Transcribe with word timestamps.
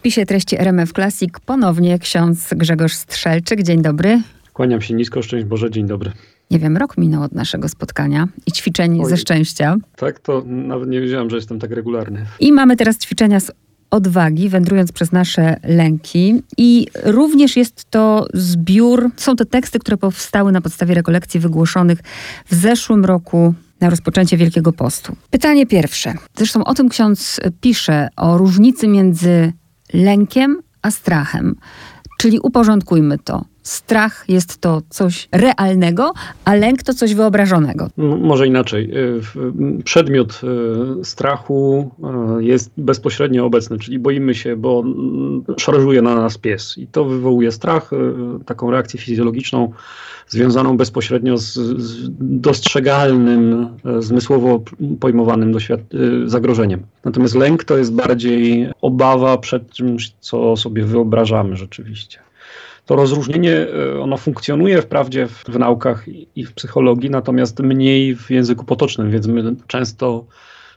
spisie 0.00 0.26
treści 0.26 0.60
RMF 0.60 0.92
Classic 0.92 1.30
ponownie 1.46 1.98
ksiądz 1.98 2.54
Grzegorz 2.54 2.92
Strzelczyk. 2.92 3.62
Dzień 3.62 3.82
dobry. 3.82 4.22
Kłaniam 4.52 4.80
się 4.80 4.94
nisko, 4.94 5.22
szczęść 5.22 5.46
Boże, 5.46 5.70
dzień 5.70 5.86
dobry. 5.86 6.12
Nie 6.50 6.58
wiem, 6.58 6.76
rok 6.76 6.98
minął 6.98 7.22
od 7.22 7.32
naszego 7.32 7.68
spotkania 7.68 8.28
i 8.46 8.52
ćwiczeń 8.52 9.00
Oj, 9.04 9.10
ze 9.10 9.16
szczęścia. 9.16 9.76
Tak, 9.96 10.18
to 10.20 10.42
nawet 10.46 10.88
nie 10.88 11.00
wiedziałam, 11.00 11.30
że 11.30 11.36
jestem 11.36 11.58
tak 11.58 11.70
regularny. 11.70 12.26
I 12.40 12.52
mamy 12.52 12.76
teraz 12.76 12.98
ćwiczenia 12.98 13.40
z 13.40 13.52
odwagi, 13.90 14.48
wędrując 14.48 14.92
przez 14.92 15.12
nasze 15.12 15.56
lęki. 15.64 16.42
I 16.56 16.86
również 17.04 17.56
jest 17.56 17.90
to 17.90 18.26
zbiór, 18.34 19.10
są 19.16 19.36
to 19.36 19.44
teksty, 19.44 19.78
które 19.78 19.96
powstały 19.96 20.52
na 20.52 20.60
podstawie 20.60 20.94
rekolekcji 20.94 21.40
wygłoszonych 21.40 21.98
w 22.46 22.54
zeszłym 22.54 23.04
roku 23.04 23.54
na 23.80 23.90
rozpoczęcie 23.90 24.36
Wielkiego 24.36 24.72
Postu. 24.72 25.16
Pytanie 25.30 25.66
pierwsze. 25.66 26.14
Zresztą 26.36 26.64
o 26.64 26.74
tym 26.74 26.88
ksiądz 26.88 27.40
pisze, 27.60 28.08
o 28.16 28.38
różnicy 28.38 28.88
między 28.88 29.52
lękiem 29.92 30.62
a 30.82 30.90
strachem. 30.90 31.56
Czyli 32.18 32.40
uporządkujmy 32.40 33.18
to. 33.18 33.44
Strach 33.70 34.24
jest 34.28 34.58
to 34.58 34.82
coś 34.88 35.28
realnego, 35.32 36.12
a 36.44 36.54
lęk 36.54 36.82
to 36.82 36.94
coś 36.94 37.14
wyobrażonego. 37.14 37.88
Może 37.96 38.46
inaczej. 38.46 38.90
Y, 39.78 39.82
przedmiot 39.84 40.40
y, 41.00 41.04
strachu 41.04 41.90
y, 42.38 42.44
jest 42.44 42.70
bezpośrednio 42.76 43.44
obecny, 43.46 43.78
czyli 43.78 43.98
boimy 43.98 44.34
się, 44.34 44.56
bo 44.56 44.84
szarżuje 45.56 46.02
na 46.02 46.14
nas 46.14 46.38
pies 46.38 46.78
i 46.78 46.86
to 46.86 47.04
wywołuje 47.04 47.52
strach, 47.52 47.90
taką 48.46 48.70
reakcję 48.70 49.00
fizjologiczną 49.00 49.72
związaną 50.28 50.76
bezpośrednio 50.76 51.38
z, 51.38 51.54
z 51.54 52.08
dostrzegalnym, 52.20 53.68
zmysłowo 53.98 54.62
pojmowanym 55.00 55.54
zagrożeniem. 56.24 56.82
Natomiast 57.04 57.34
lęk 57.34 57.64
to 57.64 57.78
jest 57.78 57.94
bardziej 57.94 58.70
obawa 58.80 59.38
przed 59.38 59.72
czymś, 59.72 60.12
co 60.20 60.56
sobie 60.56 60.84
wyobrażamy 60.84 61.56
rzeczywiście 61.56 62.29
to 62.90 62.96
rozróżnienie, 62.96 63.66
e, 63.94 64.00
ono 64.00 64.16
funkcjonuje 64.16 64.82
wprawdzie 64.82 65.26
w, 65.26 65.44
w 65.44 65.58
naukach 65.58 66.04
i 66.36 66.44
w 66.44 66.52
psychologii, 66.52 67.10
natomiast 67.10 67.60
mniej 67.60 68.16
w 68.16 68.30
języku 68.30 68.64
potocznym, 68.64 69.10
więc 69.10 69.26
my 69.26 69.56
często 69.66 70.24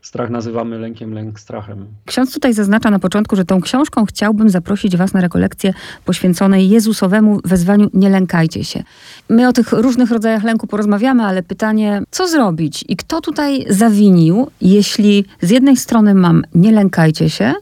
strach 0.01 0.29
nazywamy 0.29 0.79
lękiem, 0.79 1.13
lęk 1.13 1.39
strachem. 1.39 1.85
Ksiądz 2.05 2.33
tutaj 2.33 2.53
zaznacza 2.53 2.91
na 2.91 2.99
początku, 2.99 3.35
że 3.35 3.45
tą 3.45 3.61
książką 3.61 4.05
chciałbym 4.05 4.49
zaprosić 4.49 4.97
Was 4.97 5.13
na 5.13 5.21
rekolekcję 5.21 5.73
poświęconej 6.05 6.69
Jezusowemu 6.69 7.39
wezwaniu 7.45 7.89
Nie 7.93 8.09
lękajcie 8.09 8.63
się. 8.63 8.83
My 9.29 9.47
o 9.47 9.53
tych 9.53 9.71
różnych 9.71 10.11
rodzajach 10.11 10.43
lęku 10.43 10.67
porozmawiamy, 10.67 11.23
ale 11.23 11.43
pytanie, 11.43 12.01
co 12.11 12.27
zrobić 12.27 12.85
i 12.87 12.95
kto 12.95 13.21
tutaj 13.21 13.65
zawinił, 13.69 14.47
jeśli 14.61 15.25
z 15.41 15.49
jednej 15.49 15.77
strony 15.77 16.13
mam 16.13 16.43
nie 16.55 16.71
lękajcie 16.71 17.29
się, 17.29 17.53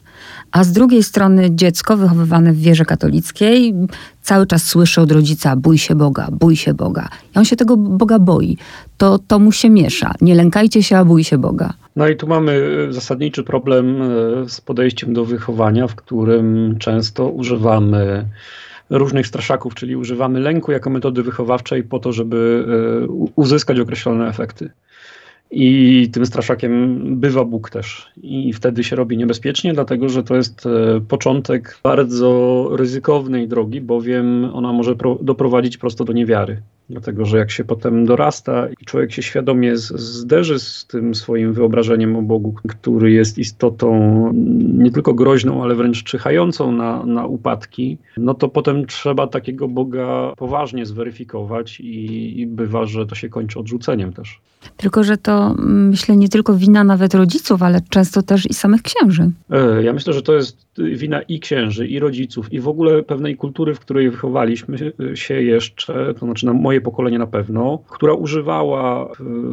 a 0.52 0.64
z 0.64 0.72
drugiej 0.72 1.04
strony 1.04 1.56
dziecko 1.56 1.98
wychowywane 1.98 2.54
w 2.54 2.60
wierze 2.60 2.86
katolickiej 2.86 3.74
cały 4.22 4.48
czas 4.48 4.64
słyszy 4.64 5.02
od 5.02 5.12
rodzica 5.12 5.56
bój 5.56 5.78
się 5.78 5.96
Boga, 5.96 6.28
bój 6.32 6.56
się 6.56 6.74
Boga. 6.74 7.10
I 7.36 7.40
on 7.40 7.46
się 7.46 7.56
tego 7.56 7.78
Boga 7.78 8.20
boi. 8.20 8.58
To, 8.98 9.20
to 9.20 9.40
mu 9.40 9.52
się 9.52 9.70
miesza. 9.70 10.14
Nie 10.22 10.36
lękajcie 10.36 10.84
się, 10.84 10.98
a 10.98 11.06
bój 11.06 11.24
się 11.24 11.38
Boga. 11.38 11.74
No 11.96 12.08
i 12.08 12.16
tu 12.18 12.28
mamy 12.28 12.52
e, 12.90 12.94
zasadniczy 12.94 13.44
problem 13.44 14.02
e, 14.02 14.06
z 14.50 14.62
podejściem 14.62 15.14
do 15.14 15.26
wychowania, 15.26 15.88
w 15.88 15.96
którym 15.96 16.76
często 16.80 17.30
używamy 17.30 18.26
różnych 18.90 19.28
straszaków, 19.28 19.76
czyli 19.76 19.96
używamy 19.96 20.40
lęku 20.40 20.72
jako 20.72 20.90
metody 20.90 21.24
wychowawczej 21.24 21.84
po 21.84 22.00
to, 22.00 22.12
żeby 22.12 22.66
e, 23.04 23.08
uzyskać 23.36 23.80
określone 23.80 24.28
efekty. 24.28 24.72
I 25.52 26.10
tym 26.14 26.26
straszakiem 26.26 27.02
bywa 27.20 27.46
Bóg 27.46 27.70
też. 27.70 28.12
I 28.24 28.54
wtedy 28.54 28.84
się 28.84 28.96
robi 28.96 29.18
niebezpiecznie, 29.18 29.74
dlatego 29.74 30.10
że 30.10 30.24
to 30.24 30.36
jest 30.36 30.66
e, 30.66 31.02
początek 31.02 31.80
bardzo 31.84 32.70
ryzykownej 32.72 33.48
drogi, 33.48 33.82
bowiem 33.82 34.50
ona 34.54 34.74
może 34.74 34.96
doprowadzić 35.22 35.78
prosto 35.78 36.06
do 36.06 36.14
niewiary. 36.14 36.62
Dlatego, 36.92 37.26
że 37.26 37.38
jak 37.38 37.52
się 37.52 37.64
potem 37.64 38.06
dorasta 38.06 38.68
i 38.82 38.86
człowiek 38.86 39.12
się 39.12 39.22
świadomie 39.22 39.78
zderzy 39.78 40.60
z 40.60 40.86
tym 40.86 41.16
swoim 41.16 41.54
wyobrażeniem 41.54 42.16
o 42.16 42.22
Bogu, 42.22 42.56
który 42.68 43.12
jest 43.12 43.38
istotą 43.38 43.92
nie 44.78 44.92
tylko 44.92 45.14
groźną, 45.14 45.64
ale 45.64 45.76
wręcz 45.76 46.04
czyhającą 46.04 46.72
na, 46.72 47.06
na 47.06 47.26
upadki, 47.26 47.98
no 48.18 48.34
to 48.34 48.50
potem 48.50 48.86
trzeba 48.86 49.28
takiego 49.28 49.68
Boga 49.68 50.34
poważnie 50.38 50.86
zweryfikować 50.86 51.80
i, 51.80 52.40
i 52.40 52.48
bywa, 52.48 52.86
że 52.86 53.06
to 53.06 53.16
się 53.16 53.30
kończy 53.30 53.60
odrzuceniem 53.60 54.14
też. 54.14 54.42
Tylko, 54.78 55.04
że 55.04 55.18
to 55.18 55.56
myślę 55.58 56.18
nie 56.18 56.30
tylko 56.30 56.54
wina 56.54 56.84
nawet 56.84 57.14
rodziców, 57.14 57.64
ale 57.64 57.82
często 57.90 58.22
też 58.22 58.50
i 58.50 58.54
samych 58.54 58.82
księży. 58.82 59.32
E, 59.50 59.84
ja 59.84 59.94
myślę, 59.94 60.14
że 60.14 60.22
to 60.22 60.34
jest 60.34 60.58
wina 60.78 61.22
i 61.22 61.40
księży, 61.40 61.88
i 61.88 62.00
rodziców, 62.00 62.54
i 62.54 62.60
w 62.60 62.68
ogóle 62.68 63.04
pewnej 63.04 63.36
kultury, 63.36 63.76
w 63.76 63.80
której 63.80 64.10
wychowaliśmy 64.10 64.94
się 65.14 65.42
jeszcze, 65.42 66.14
to 66.20 66.26
znaczy 66.26 66.46
na 66.46 66.54
moje 66.54 66.81
pokolenie 66.82 67.20
na 67.20 67.28
pewno, 67.28 67.80
która 67.90 68.14
używała 68.14 69.06
e, 69.06 69.08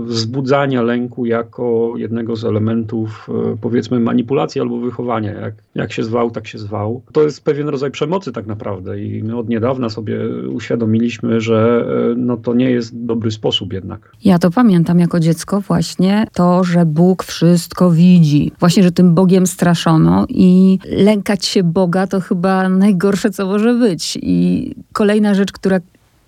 wzbudzania 0.04 0.82
lęku 0.82 1.26
jako 1.26 1.92
jednego 1.96 2.36
z 2.36 2.44
elementów, 2.44 3.28
e, 3.52 3.56
powiedzmy, 3.60 4.00
manipulacji 4.00 4.60
albo 4.60 4.78
wychowania. 4.78 5.32
Jak, 5.32 5.54
jak 5.74 5.92
się 5.92 6.04
zwał, 6.04 6.30
tak 6.30 6.46
się 6.46 6.58
zwał. 6.58 7.02
To 7.12 7.22
jest 7.22 7.44
pewien 7.44 7.68
rodzaj 7.68 7.90
przemocy 7.90 8.32
tak 8.32 8.46
naprawdę 8.46 9.02
i 9.04 9.22
my 9.22 9.36
od 9.36 9.48
niedawna 9.48 9.88
sobie 9.88 10.18
uświadomiliśmy, 10.52 11.40
że 11.40 11.86
no, 12.16 12.36
to 12.36 12.54
nie 12.54 12.70
jest 12.70 13.04
dobry 13.04 13.30
sposób 13.30 13.72
jednak. 13.72 14.12
Ja 14.24 14.38
to 14.38 14.50
pamiętam 14.50 14.98
jako 14.98 15.20
dziecko 15.20 15.60
właśnie, 15.60 16.26
to, 16.32 16.64
że 16.64 16.86
Bóg 16.86 17.24
wszystko 17.24 17.90
widzi. 17.90 18.52
Właśnie, 18.60 18.82
że 18.82 18.92
tym 18.92 19.14
Bogiem 19.14 19.46
straszono 19.46 20.26
i 20.28 20.78
lękać 20.90 21.46
się 21.46 21.62
Boga 21.62 22.06
to 22.06 22.20
chyba 22.20 22.68
najgorsze, 22.68 23.30
co 23.30 23.46
może 23.46 23.74
być. 23.74 24.18
I 24.22 24.74
kolejna 24.92 25.34
rzecz, 25.34 25.52
która 25.52 25.80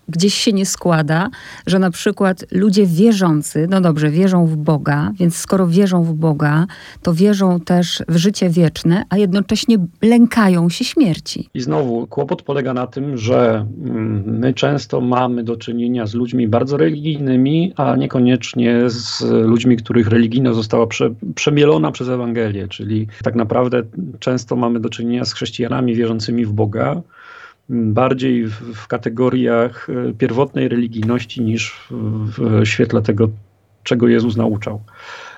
gdzieś 0.08 0.34
się 0.34 0.52
nie 0.52 0.66
składa, 0.66 1.30
że 1.66 1.78
na 1.78 1.90
przykład 1.90 2.44
ludzie 2.52 2.86
wierzący, 2.86 3.66
no 3.70 3.80
dobrze, 3.80 4.10
wierzą 4.10 4.46
w 4.46 4.56
Boga, 4.56 5.12
więc 5.18 5.36
skoro 5.36 5.66
wierzą 5.66 6.02
w 6.04 6.14
Boga, 6.14 6.66
to 7.02 7.14
wierzą 7.14 7.60
też 7.60 8.02
w 8.08 8.16
życie 8.16 8.50
wieczne, 8.50 9.04
a 9.08 9.16
jednocześnie 9.16 9.76
lękają 10.02 10.68
się 10.68 10.84
śmierci. 10.84 11.48
I 11.54 11.60
znowu 11.60 12.06
kłopot 12.06 12.42
polega 12.42 12.74
na 12.74 12.86
tym, 12.86 13.16
że 13.16 13.66
mm, 13.84 14.38
my 14.38 14.54
często 14.54 15.00
mamy 15.00 15.44
do 15.44 15.56
czynienia 15.56 16.06
z 16.06 16.14
ludźmi 16.14 16.48
bardzo 16.48 16.76
religijnymi, 16.76 17.72
a 17.76 17.96
niekoniecznie 17.96 18.90
z 18.90 19.22
ludźmi, 19.22 19.76
których 19.76 20.08
religijność 20.08 20.56
została 20.56 20.86
prze, 20.86 21.10
przemielona 21.34 21.92
przez 21.92 22.08
Ewangelię, 22.08 22.68
czyli 22.68 23.06
tak 23.22 23.34
naprawdę 23.34 23.82
często 24.18 24.56
mamy 24.56 24.80
do 24.80 24.88
czynienia 24.88 25.24
z 25.24 25.32
chrześcijanami 25.32 25.94
wierzącymi 25.94 26.44
w 26.44 26.52
Boga, 26.52 27.02
bardziej 27.70 28.46
w, 28.46 28.52
w 28.74 28.86
kategoriach 28.86 29.88
e, 29.90 30.12
pierwotnej 30.12 30.68
religijności 30.68 31.42
niż 31.42 31.88
w, 31.90 32.32
w 32.32 32.66
świetle 32.66 33.02
tego, 33.02 33.28
czego 33.82 34.08
Jezus 34.08 34.36
nauczał. 34.36 34.80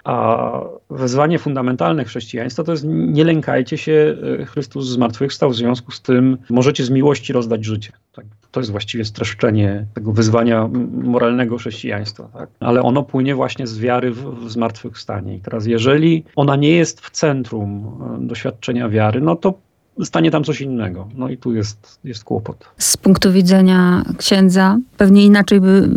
A 0.04 0.60
wezwanie 0.91 1.38
fundamentalne 1.38 2.04
chrześcijaństwa 2.04 2.65
to 2.65 2.72
jest 2.72 2.84
nie 2.88 3.25
lękajcie 3.25 3.78
się, 3.78 4.16
e, 4.41 4.44
Chrystus 4.44 4.87
zmartwychwstał, 4.87 5.50
w 5.50 5.56
związku 5.56 5.92
z 5.92 6.03
tym 6.03 6.38
możecie 6.50 6.84
z 6.84 6.91
miłości 6.91 7.32
rozdać 7.32 7.65
życie. 7.65 7.92
Tak? 8.12 8.25
To 8.50 8.60
jest 8.60 8.71
właściwie 8.71 9.04
streszczenie 9.04 9.87
tego 9.94 10.12
wyzwania 10.12 10.69
moralnego 10.92 11.59
chrześcijaństwa. 11.59 12.28
Tak? 12.32 12.48
Ale 12.60 12.82
ono 12.82 13.03
płynie 13.03 13.34
właśnie 13.34 13.66
z 13.66 13.78
wiary 13.78 14.10
w, 14.10 14.44
w 14.44 14.50
zmartwychwstanie. 14.50 15.37
I 15.37 15.41
teraz 15.41 15.66
jeżeli 15.66 16.25
ona 16.37 16.56
nie 16.56 16.71
jest 16.71 17.00
w 17.00 17.10
centrum 17.10 18.00
e, 18.22 18.26
doświadczenia 18.26 18.88
wiary, 18.88 19.21
no 19.21 19.37
to 19.37 19.54
stanie 20.04 20.30
tam 20.30 20.44
coś 20.44 20.60
innego. 20.60 21.08
No 21.14 21.28
i 21.28 21.36
tu 21.36 21.54
jest, 21.54 22.00
jest 22.04 22.25
kłopot. 22.25 22.69
Z 22.78 22.97
punktu 22.97 23.32
widzenia 23.32 24.03
księdza, 24.19 24.78
pewnie 24.97 25.25
inaczej 25.25 25.60
by, 25.60 25.88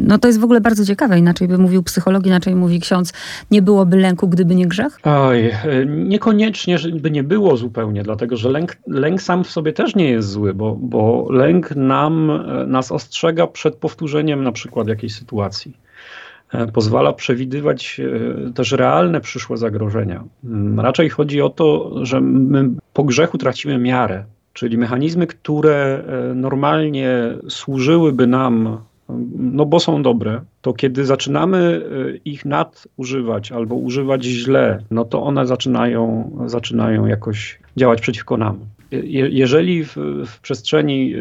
no 0.00 0.18
to 0.18 0.28
jest 0.28 0.40
w 0.40 0.44
ogóle 0.44 0.60
bardzo 0.60 0.86
ciekawe, 0.86 1.18
inaczej 1.18 1.48
by 1.48 1.58
mówił 1.58 1.82
psycholog, 1.82 2.26
inaczej 2.26 2.54
mówi 2.54 2.80
ksiądz, 2.80 3.12
nie 3.50 3.62
byłoby 3.62 3.96
lęku, 3.96 4.28
gdyby 4.28 4.54
nie 4.54 4.66
grzech? 4.66 4.98
Oj, 5.04 5.50
niekoniecznie 5.86 6.78
by 7.00 7.10
nie 7.10 7.22
było 7.22 7.56
zupełnie, 7.56 8.02
dlatego 8.02 8.36
że 8.36 8.50
lęk, 8.50 8.76
lęk 8.86 9.22
sam 9.22 9.44
w 9.44 9.50
sobie 9.50 9.72
też 9.72 9.94
nie 9.94 10.10
jest 10.10 10.28
zły, 10.28 10.54
bo, 10.54 10.76
bo 10.76 11.26
lęk 11.30 11.76
nam, 11.76 12.32
nas 12.66 12.92
ostrzega 12.92 13.46
przed 13.46 13.74
powtórzeniem 13.74 14.44
na 14.44 14.52
przykład 14.52 14.88
jakiejś 14.88 15.14
sytuacji. 15.14 15.76
E, 16.52 16.66
pozwala 16.66 17.12
przewidywać 17.12 18.00
e, 18.48 18.52
też 18.52 18.72
realne 18.72 19.20
przyszłe 19.20 19.56
zagrożenia. 19.56 20.24
Mm, 20.44 20.80
raczej 20.80 21.08
chodzi 21.08 21.40
o 21.40 21.48
to, 21.48 21.94
że 22.02 22.20
my 22.20 22.68
po 22.94 23.04
grzechu 23.04 23.38
tracimy 23.38 23.78
miarę, 23.78 24.24
czyli 24.52 24.78
mechanizmy, 24.78 25.26
które 25.26 26.04
e, 26.30 26.34
normalnie 26.34 27.14
służyłyby 27.48 28.26
nam, 28.26 28.78
no 29.38 29.66
bo 29.66 29.80
są 29.80 30.02
dobre, 30.02 30.40
to 30.62 30.72
kiedy 30.72 31.04
zaczynamy 31.04 31.82
ich 32.24 32.44
nadużywać 32.44 33.52
albo 33.52 33.74
używać 33.74 34.24
źle, 34.24 34.78
no 34.90 35.04
to 35.04 35.22
one 35.22 35.46
zaczynają, 35.46 36.30
zaczynają 36.46 37.06
jakoś 37.06 37.58
działać 37.76 38.00
przeciwko 38.00 38.36
nam. 38.36 38.58
Je, 38.92 39.28
jeżeli 39.28 39.84
w, 39.84 39.96
w, 40.26 40.40
przestrzeni, 40.40 41.14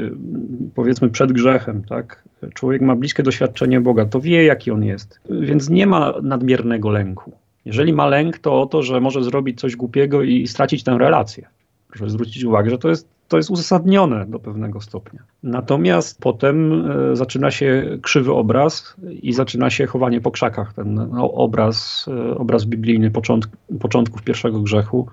powiedzmy 0.75 1.09
przed 1.09 1.31
grzechem, 1.31 1.83
tak, 1.83 2.23
człowiek 2.53 2.81
ma 2.81 2.95
bliskie 2.95 3.23
doświadczenie 3.23 3.81
Boga, 3.81 4.05
to 4.05 4.21
wie, 4.21 4.43
jaki 4.43 4.71
on 4.71 4.83
jest, 4.83 5.19
więc 5.29 5.69
nie 5.69 5.87
ma 5.87 6.13
nadmiernego 6.23 6.89
lęku. 6.89 7.31
Jeżeli 7.65 7.93
ma 7.93 8.07
lęk, 8.07 8.39
to 8.39 8.61
o 8.61 8.65
to, 8.65 8.83
że 8.83 9.01
może 9.01 9.23
zrobić 9.23 9.59
coś 9.59 9.75
głupiego 9.75 10.23
i 10.23 10.47
stracić 10.47 10.83
tę 10.83 10.97
relację. 10.97 11.47
Proszę 11.87 12.09
zwrócić 12.09 12.43
uwagę, 12.43 12.69
że 12.69 12.77
to 12.77 12.89
jest, 12.89 13.07
to 13.27 13.37
jest 13.37 13.49
uzasadnione 13.49 14.25
do 14.25 14.39
pewnego 14.39 14.81
stopnia. 14.81 15.19
Natomiast 15.43 16.21
potem 16.21 16.85
e, 16.91 17.15
zaczyna 17.15 17.51
się 17.51 17.97
krzywy 18.01 18.33
obraz 18.33 18.95
i 19.21 19.33
zaczyna 19.33 19.69
się 19.69 19.85
chowanie 19.85 20.21
po 20.21 20.31
krzakach. 20.31 20.73
Ten 20.73 20.93
no, 20.93 21.33
obraz, 21.33 22.05
e, 22.07 22.37
obraz 22.37 22.65
biblijny 22.65 23.11
początk, 23.11 23.49
początków 23.79 24.23
pierwszego 24.23 24.59
grzechu. 24.59 25.07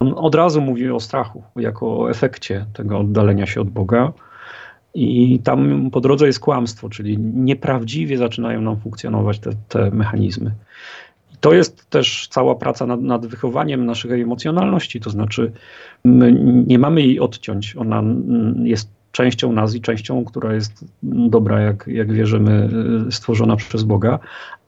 On 0.00 0.14
od 0.16 0.34
razu 0.34 0.60
mówi 0.60 0.90
o 0.90 1.00
strachu, 1.00 1.42
jako 1.56 2.00
o 2.00 2.10
efekcie 2.10 2.66
tego 2.72 2.98
oddalenia 2.98 3.46
się 3.46 3.60
od 3.60 3.70
Boga. 3.70 4.12
I 4.94 5.38
tam 5.44 5.90
po 5.90 6.00
drodze 6.00 6.26
jest 6.26 6.40
kłamstwo, 6.40 6.88
czyli 6.88 7.18
nieprawdziwie 7.18 8.18
zaczynają 8.18 8.60
nam 8.60 8.80
funkcjonować 8.80 9.38
te, 9.38 9.50
te 9.68 9.90
mechanizmy. 9.90 10.54
I 11.34 11.36
to 11.40 11.54
jest 11.54 11.90
też 11.90 12.28
cała 12.30 12.54
praca 12.54 12.86
nad, 12.86 13.00
nad 13.00 13.26
wychowaniem 13.26 13.86
naszej 13.86 14.22
emocjonalności, 14.22 15.00
to 15.00 15.10
znaczy 15.10 15.52
nie 16.66 16.78
mamy 16.78 17.02
jej 17.02 17.20
odciąć. 17.20 17.76
Ona 17.76 18.02
jest 18.62 18.90
częścią 19.12 19.52
nas 19.52 19.74
i 19.74 19.80
częścią, 19.80 20.24
która 20.24 20.54
jest 20.54 20.84
dobra, 21.02 21.60
jak, 21.60 21.84
jak 21.86 22.12
wierzymy, 22.12 22.68
stworzona 23.10 23.56
przez 23.56 23.82
Boga, 23.82 24.18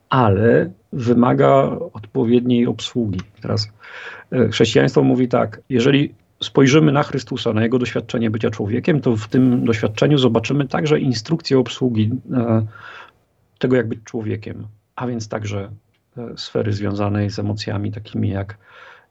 ale 0.09 0.69
wymaga 0.97 1.77
odpowiedniej 1.93 2.67
obsługi. 2.67 3.19
Teraz 3.41 3.69
e, 4.31 4.49
chrześcijaństwo 4.49 5.03
mówi 5.03 5.27
tak, 5.27 5.61
jeżeli 5.69 6.13
spojrzymy 6.43 6.91
na 6.91 7.03
Chrystusa, 7.03 7.53
na 7.53 7.63
jego 7.63 7.79
doświadczenie 7.79 8.29
bycia 8.29 8.49
człowiekiem, 8.49 9.01
to 9.01 9.15
w 9.15 9.27
tym 9.27 9.65
doświadczeniu 9.65 10.17
zobaczymy 10.17 10.67
także 10.67 10.99
instrukcję 10.99 11.59
obsługi 11.59 12.11
e, 12.33 12.65
tego, 13.59 13.75
jak 13.75 13.87
być 13.87 13.99
człowiekiem, 14.03 14.67
a 14.95 15.07
więc 15.07 15.29
także 15.29 15.69
e, 16.17 16.37
sfery 16.37 16.73
związanej 16.73 17.29
z 17.29 17.39
emocjami 17.39 17.91
takimi 17.91 18.29
jak, 18.29 18.57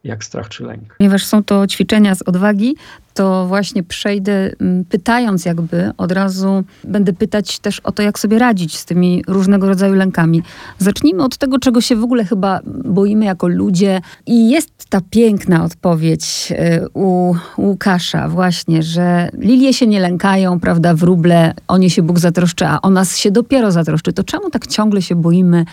jak 0.04 0.24
strach 0.24 0.48
czy 0.48 0.64
lęk. 0.64 0.96
Ponieważ 0.98 1.24
są 1.24 1.44
to 1.44 1.66
ćwiczenia 1.66 2.14
z 2.14 2.22
odwagi, 2.22 2.76
to 3.16 3.46
właśnie 3.46 3.82
przejdę 3.82 4.50
mm, 4.60 4.84
pytając 4.84 5.44
jakby 5.44 5.90
od 5.96 6.12
razu, 6.12 6.64
będę 6.84 7.12
pytać 7.12 7.58
też 7.58 7.80
o 7.80 7.92
to, 7.92 8.02
jak 8.02 8.18
sobie 8.18 8.38
radzić 8.38 8.78
z 8.78 8.84
tymi 8.84 9.22
różnego 9.28 9.68
rodzaju 9.68 9.94
lękami. 9.94 10.42
Zacznijmy 10.78 11.22
od 11.22 11.36
tego, 11.36 11.58
czego 11.58 11.80
się 11.80 11.96
w 11.96 12.04
ogóle 12.04 12.24
chyba 12.24 12.60
boimy 12.84 13.24
jako 13.24 13.48
ludzie. 13.48 14.00
I 14.26 14.50
jest 14.50 14.70
ta 14.88 15.00
piękna 15.10 15.64
odpowiedź 15.64 16.52
y, 16.52 16.88
u 16.94 17.34
Łukasza 17.58 18.28
właśnie, 18.28 18.82
że 18.82 19.28
lilie 19.38 19.72
się 19.72 19.86
nie 19.86 20.00
lękają, 20.00 20.60
prawda, 20.60 20.94
wróble, 20.94 21.54
o 21.68 21.78
nie 21.78 21.90
się 21.90 22.02
Bóg 22.02 22.18
zatroszczy, 22.18 22.66
a 22.66 22.80
o 22.82 22.90
nas 22.90 23.16
się 23.16 23.30
dopiero 23.30 23.72
zatroszczy. 23.72 24.12
To 24.12 24.24
czemu 24.24 24.50
tak 24.50 24.66
ciągle 24.66 25.02
się 25.02 25.14
boimy, 25.14 25.64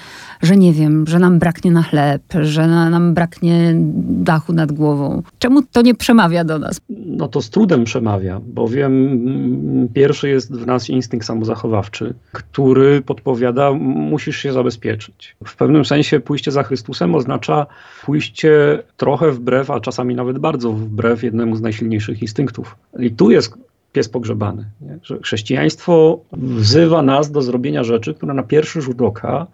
że 0.41 0.57
nie 0.57 0.73
wiem, 0.73 1.07
że 1.07 1.19
nam 1.19 1.39
braknie 1.39 1.71
na 1.71 1.83
chleb, 1.83 2.21
że 2.41 2.67
nam 2.67 3.13
braknie 3.13 3.73
dachu 4.07 4.53
nad 4.53 4.71
głową? 4.71 5.23
Czemu 5.39 5.61
to 5.61 5.81
nie 5.81 5.95
przemawia 5.95 6.43
do 6.43 6.59
nas? 6.59 6.81
No 6.89 7.27
to 7.33 7.41
z 7.41 7.49
trudem 7.49 7.83
przemawia, 7.83 8.41
bowiem 8.45 8.93
mm, 8.93 9.87
pierwszy 9.93 10.29
jest 10.29 10.55
w 10.55 10.65
nas 10.65 10.89
instynkt 10.89 11.25
samozachowawczy, 11.25 12.13
który 12.31 13.01
podpowiada, 13.01 13.71
musisz 13.71 14.37
się 14.37 14.53
zabezpieczyć. 14.53 15.35
W 15.45 15.55
pewnym 15.55 15.85
sensie 15.85 16.19
pójście 16.19 16.51
za 16.51 16.63
Chrystusem 16.63 17.15
oznacza 17.15 17.65
pójście 18.05 18.83
trochę 18.97 19.31
wbrew, 19.31 19.71
a 19.71 19.79
czasami 19.79 20.15
nawet 20.15 20.39
bardzo 20.39 20.71
wbrew 20.71 21.23
jednemu 21.23 21.55
z 21.55 21.61
najsilniejszych 21.61 22.21
instynktów. 22.21 22.75
I 22.99 23.11
tu 23.11 23.31
jest 23.31 23.53
pies 23.91 24.09
pogrzebany. 24.09 24.65
Nie? 24.81 24.97
Że 25.03 25.19
chrześcijaństwo 25.19 26.19
wzywa 26.33 27.01
nas 27.01 27.31
do 27.31 27.41
zrobienia 27.41 27.83
rzeczy, 27.83 28.13
która 28.13 28.33
na 28.33 28.43
pierwszy 28.43 28.81
rzut 28.81 29.01
oka 29.01 29.47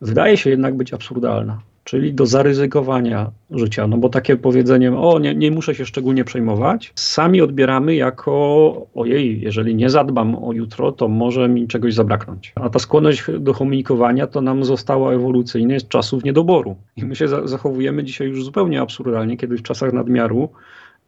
wydaje 0.00 0.36
się 0.36 0.50
jednak 0.50 0.76
być 0.76 0.94
absurdalna 0.94 1.58
czyli 1.84 2.14
do 2.14 2.26
zaryzykowania 2.26 3.30
życia. 3.50 3.86
No 3.86 3.96
bo 3.96 4.08
takie 4.08 4.36
powiedzenie, 4.36 4.98
o 4.98 5.18
nie, 5.18 5.34
nie 5.34 5.50
muszę 5.50 5.74
się 5.74 5.86
szczególnie 5.86 6.24
przejmować, 6.24 6.92
sami 6.94 7.40
odbieramy 7.40 7.94
jako 7.94 8.86
ojej, 8.94 9.40
jeżeli 9.40 9.74
nie 9.74 9.90
zadbam 9.90 10.44
o 10.44 10.52
jutro, 10.52 10.92
to 10.92 11.08
może 11.08 11.48
mi 11.48 11.68
czegoś 11.68 11.94
zabraknąć. 11.94 12.52
A 12.54 12.70
ta 12.70 12.78
skłonność 12.78 13.24
do 13.38 13.54
komunikowania 13.54 14.26
to 14.26 14.40
nam 14.40 14.64
została 14.64 15.12
ewolucyjnie 15.12 15.80
z 15.80 15.88
czasów 15.88 16.24
niedoboru. 16.24 16.76
I 16.96 17.04
my 17.04 17.16
się 17.16 17.28
za 17.28 17.46
zachowujemy 17.46 18.04
dzisiaj 18.04 18.28
już 18.28 18.44
zupełnie 18.44 18.80
absurdalnie, 18.80 19.36
kiedy 19.36 19.56
w 19.56 19.62
czasach 19.62 19.92
nadmiaru 19.92 20.48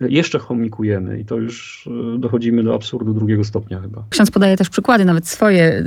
jeszcze 0.00 0.38
chomikujemy 0.38 1.20
i 1.20 1.24
to 1.24 1.36
już 1.36 1.88
e, 2.14 2.18
dochodzimy 2.18 2.62
do 2.62 2.74
absurdu 2.74 3.14
drugiego 3.14 3.44
stopnia 3.44 3.80
chyba. 3.80 4.04
Ksiądz 4.10 4.30
podaje 4.30 4.56
też 4.56 4.68
przykłady, 4.68 5.04
nawet 5.04 5.28
swoje. 5.28 5.82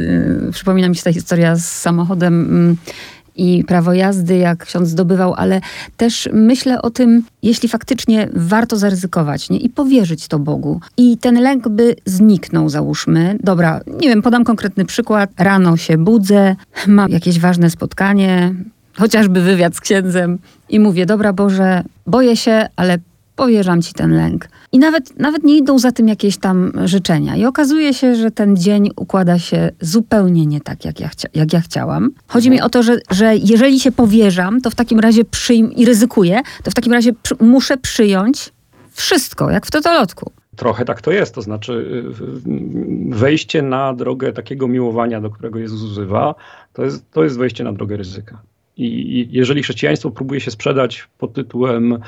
Yy, 0.46 0.52
przypomina 0.52 0.90
mi 0.90 0.96
się 0.96 1.04
ta 1.04 1.14
historia 1.14 1.56
z 1.56 1.66
samochodem. 1.66 2.76
I 3.40 3.64
prawo 3.64 3.94
jazdy, 3.94 4.38
jak 4.38 4.66
ksiądz 4.66 4.90
zdobywał, 4.90 5.34
ale 5.34 5.62
też 5.98 6.30
myślę 6.34 6.82
o 6.82 6.90
tym, 6.90 7.24
jeśli 7.44 7.70
faktycznie 7.70 8.30
warto 8.34 8.78
zaryzykować 8.78 9.50
nie? 9.50 9.58
i 9.58 9.70
powierzyć 9.70 10.28
to 10.28 10.40
Bogu. 10.40 10.80
I 10.98 11.18
ten 11.18 11.42
lęk 11.42 11.70
by 11.70 11.96
zniknął, 12.06 12.70
załóżmy. 12.70 13.38
Dobra, 13.44 13.82
nie 14.02 14.10
wiem, 14.10 14.22
podam 14.22 14.44
konkretny 14.44 14.86
przykład. 14.86 15.30
Rano 15.38 15.78
się 15.78 15.98
budzę, 15.98 16.56
mam 16.88 17.12
jakieś 17.12 17.40
ważne 17.40 17.70
spotkanie, 17.70 18.54
chociażby 18.98 19.42
wywiad 19.42 19.76
z 19.76 19.82
księdzem 19.82 20.38
i 20.70 20.80
mówię, 20.80 21.06
dobra 21.06 21.34
Boże, 21.34 21.84
boję 22.08 22.38
się, 22.38 22.68
ale 22.76 22.98
powierzam 23.40 23.82
ci 23.82 23.94
ten 23.94 24.12
lęk. 24.12 24.48
I 24.72 24.80
nawet, 24.80 25.20
nawet 25.20 25.44
nie 25.44 25.58
idą 25.58 25.80
za 25.80 25.92
tym 25.92 26.08
jakieś 26.08 26.38
tam 26.38 26.72
życzenia. 26.86 27.36
I 27.36 27.46
okazuje 27.46 27.94
się, 27.94 28.16
że 28.16 28.32
ten 28.32 28.58
dzień 28.58 28.90
układa 28.96 29.40
się 29.40 29.72
zupełnie 29.82 30.46
nie 30.46 30.62
tak, 30.62 30.86
jak 30.86 31.00
ja, 31.00 31.10
jak 31.34 31.54
ja 31.54 31.62
chciałam. 31.62 32.12
Chodzi 32.28 32.50
mi 32.50 32.62
o 32.62 32.70
to, 32.70 32.84
że, 32.84 33.00
że 33.12 33.36
jeżeli 33.36 33.80
się 33.80 33.92
powierzam, 33.92 34.62
to 34.62 34.70
w 34.70 34.76
takim 34.76 35.00
razie 35.00 35.26
przyjm 35.26 35.72
i 35.72 35.86
ryzykuję, 35.86 36.42
to 36.64 36.72
w 36.72 36.74
takim 36.74 36.94
razie 36.94 37.14
przy 37.14 37.36
muszę 37.40 37.78
przyjąć 37.78 38.52
wszystko, 38.92 39.52
jak 39.52 39.66
w 39.66 39.72
totolotku. 39.72 40.32
Trochę 40.56 40.86
tak 40.86 41.02
to 41.02 41.12
jest, 41.12 41.36
to 41.36 41.42
znaczy 41.42 41.74
y, 41.74 43.16
wejście 43.16 43.62
na 43.62 43.94
drogę 43.94 44.34
takiego 44.34 44.68
miłowania, 44.68 45.22
do 45.22 45.30
którego 45.30 45.60
Jezus 45.60 45.92
wzywa, 45.92 46.36
to 46.74 46.84
jest, 46.86 47.12
to 47.12 47.24
jest 47.24 47.38
wejście 47.38 47.64
na 47.64 47.74
drogę 47.74 47.98
ryzyka. 47.98 48.42
I 48.80 49.28
jeżeli 49.32 49.64
chrześcijaństwo 49.64 50.12
próbuje 50.12 50.40
się 50.40 50.52
sprzedać 50.52 51.08
pod 51.18 51.34
tytułem 51.34 52.00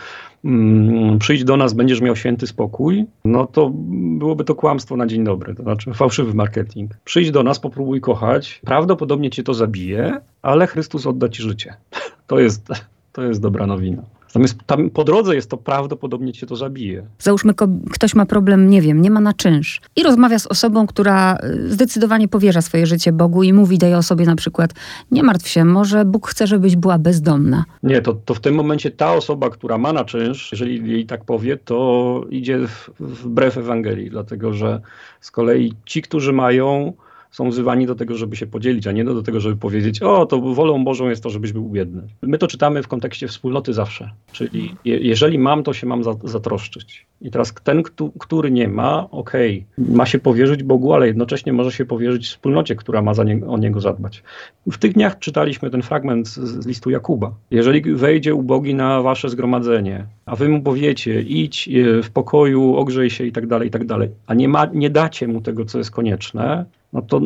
mm, 0.46 1.20
przyjdź 1.20 1.44
do 1.44 1.58
nas, 1.58 1.74
będziesz 1.74 2.02
miał 2.02 2.16
święty 2.16 2.48
spokój, 2.48 3.06
no 3.26 3.48
to 3.48 3.72
byłoby 4.18 4.44
to 4.44 4.56
kłamstwo 4.56 4.98
na 4.98 5.08
dzień 5.08 5.24
dobry, 5.24 5.56
to 5.56 5.64
znaczy 5.64 5.94
fałszywy 5.94 6.34
marketing. 6.34 6.92
Przyjdź 7.06 7.32
do 7.32 7.44
nas, 7.44 7.60
popróbuj 7.60 8.02
kochać, 8.02 8.62
prawdopodobnie 8.66 9.30
cię 9.30 9.44
to 9.44 9.54
zabije, 9.54 10.22
ale 10.42 10.68
Chrystus 10.68 11.08
odda 11.08 11.30
ci 11.30 11.44
życie. 11.44 11.74
To 12.28 12.40
jest, 12.40 12.68
to 13.12 13.24
jest 13.24 13.42
dobra 13.42 13.68
nowina. 13.68 14.04
Natomiast 14.32 14.56
tam 14.66 14.90
po 14.90 15.04
drodze 15.04 15.36
jest 15.36 15.50
to 15.50 15.58
prawdopodobnie 15.58 16.34
cię 16.34 16.48
to 16.48 16.56
zabije. 16.56 17.08
Załóżmy, 17.20 17.54
ktoś 17.92 18.16
ma 18.16 18.26
problem, 18.26 18.70
nie 18.70 18.82
wiem, 18.82 19.02
nie 19.02 19.12
ma 19.12 19.20
na 19.20 19.34
czynsz 19.34 19.82
i 19.96 20.04
rozmawia 20.04 20.40
z 20.40 20.48
osobą, 20.48 20.88
która 20.88 21.38
y, 21.44 21.72
zdecydowanie 21.72 22.28
powierza 22.28 22.62
swoje 22.62 22.86
życie 22.86 23.12
Bogu 23.12 23.44
i 23.44 23.54
mówi 23.54 23.78
tej 23.78 23.96
osobie 23.96 24.26
na 24.26 24.36
przykład, 24.36 24.74
nie 25.12 25.24
martw 25.24 25.48
się, 25.48 25.66
może 25.66 26.06
Bóg 26.06 26.28
chce, 26.28 26.48
żebyś 26.48 26.76
była 26.76 26.98
bezdomna. 26.98 27.66
Nie, 27.84 28.02
to, 28.02 28.14
to 28.14 28.34
w 28.34 28.40
tym 28.40 28.56
momencie 28.56 28.92
ta 28.92 29.14
osoba, 29.14 29.50
która 29.50 29.78
ma 29.78 29.94
na 29.94 30.06
czynsz, 30.06 30.52
jeżeli 30.52 30.92
jej 30.92 31.06
tak 31.06 31.26
powie, 31.26 31.58
to 31.58 32.22
idzie 32.30 32.60
wbrew 33.00 33.58
Ewangelii, 33.58 34.10
dlatego 34.10 34.54
że 34.54 34.82
z 35.22 35.32
kolei 35.32 35.74
ci, 35.86 36.02
którzy 36.02 36.34
mają 36.34 36.94
są 37.32 37.50
wzywani 37.50 37.86
do 37.86 37.96
tego, 37.96 38.18
żeby 38.18 38.36
się 38.36 38.48
podzielić, 38.48 38.88
a 38.88 38.92
nie 38.92 39.04
do 39.04 39.24
tego, 39.24 39.40
żeby 39.40 39.56
powiedzieć, 39.56 40.02
o, 40.02 40.26
to 40.26 40.42
wolą 40.42 40.84
Bożą 40.84 41.10
jest 41.10 41.24
to, 41.24 41.30
żebyś 41.30 41.52
był 41.52 41.70
biedny. 41.70 42.02
My 42.22 42.38
to 42.38 42.48
czytamy 42.48 42.84
w 42.84 42.88
kontekście 42.88 43.28
wspólnoty 43.28 43.74
zawsze, 43.74 44.12
czyli 44.32 44.76
je, 44.86 44.98
jeżeli 44.98 45.40
mam, 45.40 45.64
to 45.64 45.74
się 45.74 45.88
mam 45.88 46.04
zatroszczyć. 46.24 47.06
I 47.22 47.32
teraz 47.32 47.54
ten, 47.64 47.84
który 48.20 48.52
nie 48.52 48.68
ma, 48.68 49.08
okej, 49.12 49.66
okay, 49.74 49.96
ma 49.96 50.06
się 50.06 50.20
powierzyć 50.20 50.64
Bogu, 50.64 50.94
ale 50.94 51.08
jednocześnie 51.08 51.54
może 51.54 51.72
się 51.72 51.86
powierzyć 51.86 52.28
wspólnocie, 52.28 52.76
która 52.76 53.02
ma 53.02 53.12
nie, 53.26 53.48
o 53.48 53.58
niego 53.58 53.82
zadbać. 53.82 54.24
W 54.72 54.78
tych 54.78 54.94
dniach 54.94 55.20
czytaliśmy 55.20 55.70
ten 55.70 55.82
fragment 55.82 56.28
z, 56.28 56.40
z 56.40 56.68
listu 56.68 56.90
Jakuba. 56.90 57.34
Jeżeli 57.52 57.96
wejdzie 57.96 58.36
ubogi 58.36 58.76
na 58.76 59.02
wasze 59.02 59.30
zgromadzenie, 59.30 60.06
a 60.26 60.36
wy 60.36 60.50
mu 60.50 60.62
powiecie, 60.62 61.22
idź 61.22 61.70
e, 61.70 62.04
w 62.04 62.12
pokoju, 62.12 62.76
ogrzej 62.76 63.10
się 63.10 63.26
i 63.26 63.32
tak 63.32 63.48
dalej, 63.48 63.68
i 63.68 63.72
tak 63.72 63.86
dalej, 63.86 64.10
a 64.28 64.34
nie, 64.34 64.48
ma, 64.48 64.66
nie 64.74 64.90
dacie 64.90 65.28
mu 65.28 65.42
tego, 65.42 65.66
co 65.66 65.78
jest 65.78 65.92
konieczne, 65.92 66.66
no 66.94 67.02
to 67.02 67.18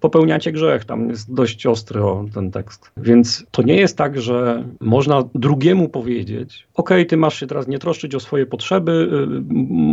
popełniacie 0.00 0.52
grzech. 0.52 0.84
Tam 0.84 1.08
jest 1.08 1.34
dość 1.34 1.66
ostry 1.66 2.02
o 2.02 2.24
ten 2.34 2.50
tekst. 2.50 2.90
Więc 2.96 3.46
to 3.50 3.62
nie 3.62 3.76
jest 3.76 3.96
tak, 3.96 4.20
że 4.20 4.64
można 4.80 5.22
drugiemu 5.34 5.88
powiedzieć: 5.88 6.66
OK, 6.74 6.90
ty 7.08 7.16
masz 7.16 7.40
się 7.40 7.46
teraz 7.46 7.68
nie 7.68 7.78
troszczyć 7.78 8.14
o 8.14 8.20
swoje 8.20 8.46
potrzeby, 8.46 8.92
y, 8.92 9.44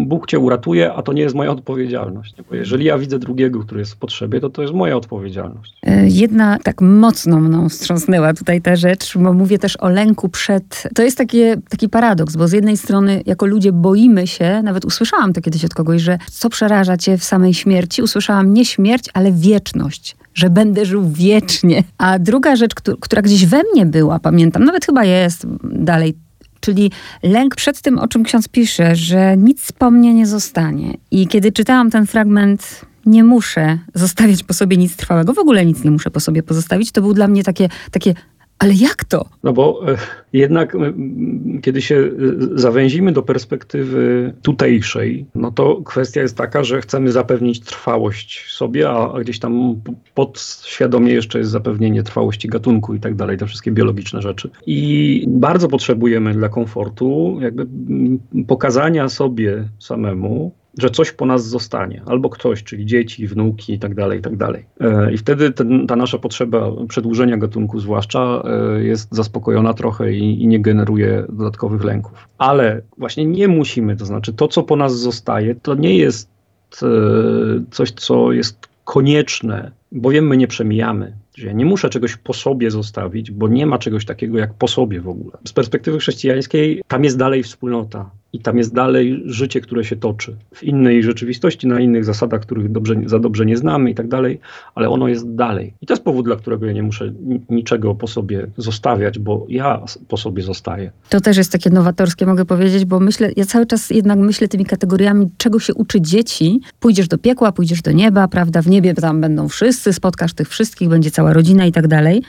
Bóg 0.06 0.28
cię 0.28 0.40
uratuje, 0.40 0.94
a 0.94 1.02
to 1.02 1.14
nie 1.14 1.22
jest 1.22 1.36
moja 1.36 1.52
odpowiedzialność. 1.52 2.36
Bo 2.50 2.56
jeżeli 2.56 2.86
ja 2.86 2.98
widzę 2.98 3.20
drugiego, 3.20 3.60
który 3.60 3.80
jest 3.80 3.94
w 3.94 3.98
potrzebie, 3.98 4.40
to 4.40 4.50
to 4.50 4.62
jest 4.62 4.74
moja 4.74 4.98
odpowiedzialność. 4.98 5.78
E, 5.84 6.08
jedna 6.08 6.58
tak 6.64 6.82
mocno 6.82 7.40
mną 7.40 7.70
wstrząsnęła 7.70 8.34
tutaj 8.34 8.62
ta 8.62 8.76
rzecz, 8.76 9.18
bo 9.18 9.34
mówię 9.34 9.60
też 9.60 9.78
o 9.80 9.90
lęku 9.90 10.30
przed. 10.30 10.84
To 10.96 11.04
jest 11.04 11.18
takie, 11.18 11.58
taki 11.70 11.90
paradoks, 11.90 12.36
bo 12.36 12.48
z 12.48 12.52
jednej 12.52 12.78
strony, 12.78 13.24
jako 13.26 13.46
ludzie 13.46 13.72
boimy 13.72 14.28
się, 14.28 14.62
nawet 14.64 14.86
usłyszałam 14.86 15.34
to 15.34 15.42
kiedyś 15.42 15.66
od 15.66 15.74
kogoś, 15.74 16.02
że 16.02 16.18
co 16.32 16.50
przeraża 16.50 16.98
cię 16.98 17.18
w 17.18 17.24
samej 17.24 17.54
śmierci? 17.54 18.02
Usłyszałam 18.02 18.54
nie 18.54 18.66
śmierć, 18.66 19.06
ale 19.14 19.32
wieczność 19.32 19.71
że 20.34 20.50
będę 20.50 20.86
żył 20.86 21.10
wiecznie. 21.12 21.84
A 21.98 22.20
druga 22.20 22.56
rzecz, 22.56 22.74
która 23.00 23.22
gdzieś 23.22 23.46
we 23.46 23.62
mnie 23.74 23.86
była, 23.86 24.20
pamiętam, 24.20 24.64
nawet 24.64 24.86
chyba 24.86 25.04
jest 25.04 25.48
dalej, 25.64 26.16
Czyli 26.62 26.92
lęk 27.24 27.56
przed 27.56 27.82
tym, 27.82 28.00
o 28.00 28.08
czym 28.08 28.24
ksiądz 28.24 28.48
pisze, 28.48 28.96
że 28.96 29.38
nic 29.38 29.72
po 29.72 29.92
mnie 29.92 30.14
nie 30.14 30.28
zostanie. 30.28 30.94
I 31.12 31.28
kiedy 31.28 31.52
czytałam 31.52 31.92
ten 31.92 32.08
fragment, 32.08 32.86
nie 33.06 33.24
muszę 33.24 33.80
zostawiać 33.94 34.44
po 34.44 34.54
sobie 34.54 34.78
nic 34.78 34.96
trwałego, 34.96 35.34
w 35.34 35.40
ogóle 35.40 35.66
nic 35.66 35.84
nie 35.84 35.92
muszę 35.92 36.12
po 36.12 36.20
sobie 36.20 36.44
pozostawić, 36.44 36.92
to 36.92 37.02
był 37.02 37.14
dla 37.14 37.28
mnie 37.28 37.44
takie, 37.44 37.70
takie 37.92 38.14
ale 38.62 38.74
jak 38.74 39.04
to? 39.04 39.26
No 39.44 39.54
bo 39.54 39.92
e, 39.92 39.98
jednak 40.34 40.78
kiedy 41.62 41.82
się 41.82 41.96
e, 41.96 42.10
zawęzimy 42.60 43.12
do 43.12 43.24
perspektywy 43.24 44.34
tutejszej, 44.42 45.26
no 45.36 45.52
to 45.52 45.82
kwestia 45.86 46.22
jest 46.22 46.38
taka, 46.38 46.64
że 46.64 46.82
chcemy 46.82 47.12
zapewnić 47.12 47.60
trwałość 47.60 48.54
sobie, 48.54 48.90
a 48.90 49.20
gdzieś 49.20 49.40
tam 49.40 49.82
podświadomie 50.14 51.14
jeszcze 51.14 51.40
jest 51.40 51.52
zapewnienie 51.52 52.04
trwałości 52.04 52.48
gatunku 52.48 52.94
i 52.94 53.00
tak 53.00 53.16
dalej, 53.16 53.38
te 53.38 53.46
wszystkie 53.46 53.72
biologiczne 53.72 54.22
rzeczy. 54.22 54.50
I 54.66 55.24
bardzo 55.28 55.68
potrzebujemy 55.68 56.34
dla 56.34 56.50
komfortu 56.50 57.38
jakby 57.42 57.68
pokazania 58.48 59.10
sobie 59.10 59.68
samemu, 59.80 60.52
że 60.78 60.90
coś 60.90 61.12
po 61.12 61.26
nas 61.26 61.48
zostanie, 61.48 62.02
albo 62.06 62.30
ktoś, 62.30 62.64
czyli 62.64 62.86
dzieci, 62.86 63.28
wnuki 63.28 63.74
i 63.74 63.80
tak 63.80 63.96
dalej, 63.96 64.20
i 64.20 64.22
tak 64.22 64.38
dalej. 64.38 64.66
E, 64.80 65.14
I 65.14 65.18
wtedy 65.18 65.52
ten, 65.52 65.88
ta 65.88 65.96
nasza 65.96 66.18
potrzeba 66.18 66.72
przedłużenia 66.88 67.38
gatunku 67.38 67.80
zwłaszcza 67.80 68.44
e, 68.46 68.84
jest 68.84 69.16
zaspokojona 69.16 69.74
trochę 69.74 70.14
i, 70.14 70.44
i, 70.44 70.48
nie 70.48 70.60
generuje 70.60 71.26
dodatkowych 71.30 71.84
lęków. 71.84 72.28
Ale 72.38 72.82
właśnie 72.98 73.26
nie 73.26 73.48
musimy, 73.48 73.96
to 73.96 74.06
znaczy 74.06 74.34
to, 74.34 74.48
co 74.48 74.64
po 74.64 74.76
nas 74.76 75.00
zostaje, 75.00 75.56
to 75.56 75.76
nie 75.76 75.98
jest 75.98 76.30
e, 76.84 76.88
coś, 77.72 77.92
co 77.92 78.32
jest 78.32 78.68
konieczne, 78.84 79.72
bowiem 79.92 80.28
my 80.28 80.38
nie 80.38 80.48
przemijamy. 80.48 81.16
Ja 81.38 81.52
nie 81.52 81.66
muszę 81.66 81.90
czegoś 81.90 82.18
po 82.18 82.34
sobie 82.34 82.72
zostawić, 82.72 83.32
bo 83.32 83.48
nie 83.48 83.66
ma 83.66 83.78
czegoś 83.78 84.06
takiego 84.06 84.38
jak 84.38 84.54
po 84.54 84.68
sobie 84.68 85.02
w 85.02 85.10
ogóle. 85.10 85.38
Z 85.48 85.54
perspektywy 85.54 86.00
chrześcijańskiej 86.00 86.82
tam 86.88 87.04
jest 87.04 87.18
dalej 87.18 87.44
wspólnota 87.44 88.10
i 88.34 88.40
tam 88.40 88.58
jest 88.58 88.74
dalej 88.74 89.22
życie, 89.26 89.62
które 89.62 89.84
się 89.84 89.96
toczy 89.96 90.36
w 90.56 90.64
innej 90.64 91.04
rzeczywistości, 91.04 91.68
na 91.68 91.80
innych 91.80 92.06
zasadach, 92.06 92.42
których 92.42 92.72
dobrze, 92.72 92.96
za 93.06 93.20
dobrze 93.20 93.46
nie 93.46 93.58
znamy 93.58 93.92
i 93.92 93.96
tak 93.96 94.08
dalej, 94.08 94.40
ale 94.76 94.90
ono 94.90 95.08
jest 95.08 95.36
dalej. 95.36 95.74
I 95.82 95.86
to 95.86 95.94
jest 95.94 96.04
powód, 96.04 96.26
dla 96.26 96.36
którego 96.36 96.66
ja 96.66 96.72
nie 96.72 96.84
muszę 96.84 97.14
niczego 97.50 97.96
po 97.96 98.08
sobie 98.08 98.48
zostawiać, 98.58 99.20
bo 99.20 99.46
ja 99.50 99.82
po 100.08 100.18
sobie 100.18 100.44
zostaję. 100.44 100.92
To 101.10 101.22
też 101.22 101.38
jest 101.38 101.52
takie 101.52 101.70
nowatorskie, 101.70 102.26
mogę 102.26 102.46
powiedzieć, 102.46 102.86
bo 102.86 103.00
myślę, 103.00 103.32
ja 103.36 103.46
cały 103.46 103.66
czas 103.66 103.90
jednak 103.90 104.20
myślę 104.20 104.48
tymi 104.48 104.66
kategoriami, 104.66 105.30
czego 105.38 105.60
się 105.60 105.74
uczy 105.74 106.02
dzieci. 106.02 106.62
Pójdziesz 106.80 107.08
do 107.08 107.18
piekła, 107.18 107.52
pójdziesz 107.52 107.82
do 107.82 107.92
nieba, 107.92 108.28
prawda? 108.28 108.62
W 108.62 108.68
niebie 108.68 108.94
tam 108.94 109.22
będą 109.22 109.50
wszyscy, 109.50 109.94
spotkasz 109.94 110.34
tych 110.34 110.50
wszystkich, 110.50 110.90
będzie 110.90 111.12
cała 111.12 111.34
rodzina 111.34 111.66
i 111.66 111.72
tak 111.72 111.88
dalej. 111.88 112.22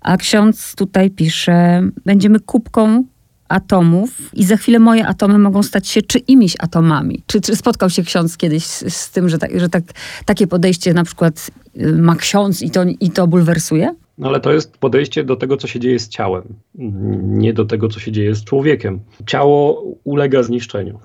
A 0.00 0.16
ksiądz 0.16 0.74
tutaj 0.74 1.10
pisze, 1.10 1.82
będziemy 2.04 2.40
kubką 2.40 3.04
atomów 3.50 4.10
i 4.34 4.44
za 4.44 4.56
chwilę 4.56 4.78
moje 4.78 5.06
atomy 5.06 5.38
mogą 5.38 5.62
stać 5.62 5.88
się 5.88 6.02
czyimiś 6.02 6.54
atomami. 6.58 7.22
Czy, 7.26 7.40
czy 7.40 7.56
spotkał 7.56 7.90
się 7.90 8.02
ksiądz 8.02 8.36
kiedyś 8.36 8.64
z, 8.64 8.94
z 8.94 9.10
tym, 9.10 9.28
że, 9.28 9.38
tak, 9.38 9.60
że 9.60 9.68
tak, 9.68 9.84
takie 10.24 10.46
podejście 10.46 10.94
na 10.94 11.04
przykład 11.04 11.50
y, 11.76 11.92
ma 11.92 12.16
ksiądz 12.16 12.62
i 12.62 12.70
to, 12.70 12.84
i 13.00 13.10
to 13.10 13.26
bulwersuje? 13.26 13.94
No 14.18 14.28
ale 14.28 14.40
to 14.40 14.52
jest 14.52 14.78
podejście 14.78 15.24
do 15.24 15.36
tego, 15.36 15.56
co 15.56 15.66
się 15.66 15.80
dzieje 15.80 15.98
z 15.98 16.08
ciałem, 16.08 16.42
nie 17.22 17.52
do 17.52 17.64
tego, 17.64 17.88
co 17.88 18.00
się 18.00 18.12
dzieje 18.12 18.34
z 18.34 18.44
człowiekiem. 18.44 19.00
Ciało 19.26 19.84
ulega 20.04 20.42
zniszczeniu. 20.42 20.98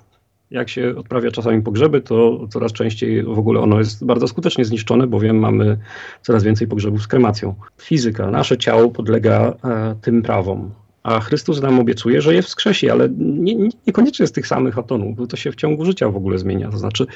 Jak 0.50 0.68
się 0.68 0.94
odprawia 0.96 1.30
czasami 1.30 1.62
pogrzeby, 1.62 2.00
to 2.00 2.46
coraz 2.50 2.72
częściej 2.72 3.22
w 3.22 3.38
ogóle 3.38 3.60
ono 3.60 3.78
jest 3.78 4.04
bardzo 4.04 4.28
skutecznie 4.28 4.64
zniszczone, 4.64 5.06
bowiem 5.06 5.38
mamy 5.38 5.78
coraz 6.22 6.42
więcej 6.42 6.68
pogrzebów 6.68 7.02
z 7.02 7.06
kremacją. 7.06 7.54
Fizyka, 7.80 8.30
nasze 8.30 8.58
ciało 8.58 8.90
podlega 8.90 9.54
e, 9.64 9.94
tym 10.02 10.22
prawom 10.22 10.70
a 11.06 11.20
Chrystus 11.20 11.62
nam 11.62 11.80
obiecuje, 11.80 12.20
że 12.20 12.34
je 12.34 12.42
wskrzesi, 12.42 12.90
ale 12.90 13.08
nie, 13.18 13.54
nie, 13.54 13.68
niekoniecznie 13.86 14.26
z 14.26 14.32
tych 14.32 14.46
samych 14.46 14.78
atomów, 14.78 15.16
bo 15.16 15.26
to 15.26 15.36
się 15.36 15.52
w 15.52 15.56
ciągu 15.56 15.84
życia 15.84 16.08
w 16.08 16.16
ogóle 16.16 16.38
zmienia. 16.38 16.70
To 16.70 16.78
znaczy, 16.78 17.06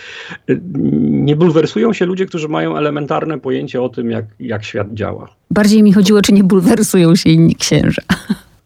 y, 0.51 0.61
nie 1.01 1.37
bulwersują 1.37 1.93
się 1.93 2.07
ludzie, 2.07 2.27
którzy 2.27 2.49
mają 2.49 2.77
elementarne 2.77 3.41
pojęcie 3.41 3.83
o 3.83 3.89
tym, 3.89 4.11
jak, 4.11 4.25
jak 4.41 4.65
świat 4.65 4.95
działa. 4.95 5.29
Bardziej 5.51 5.83
mi 5.83 5.93
chodziło, 5.93 6.23
czy 6.23 6.33
nie 6.33 6.45
bulwersują 6.45 7.17
się 7.17 7.31
inni 7.31 7.55
księża. 7.55 8.03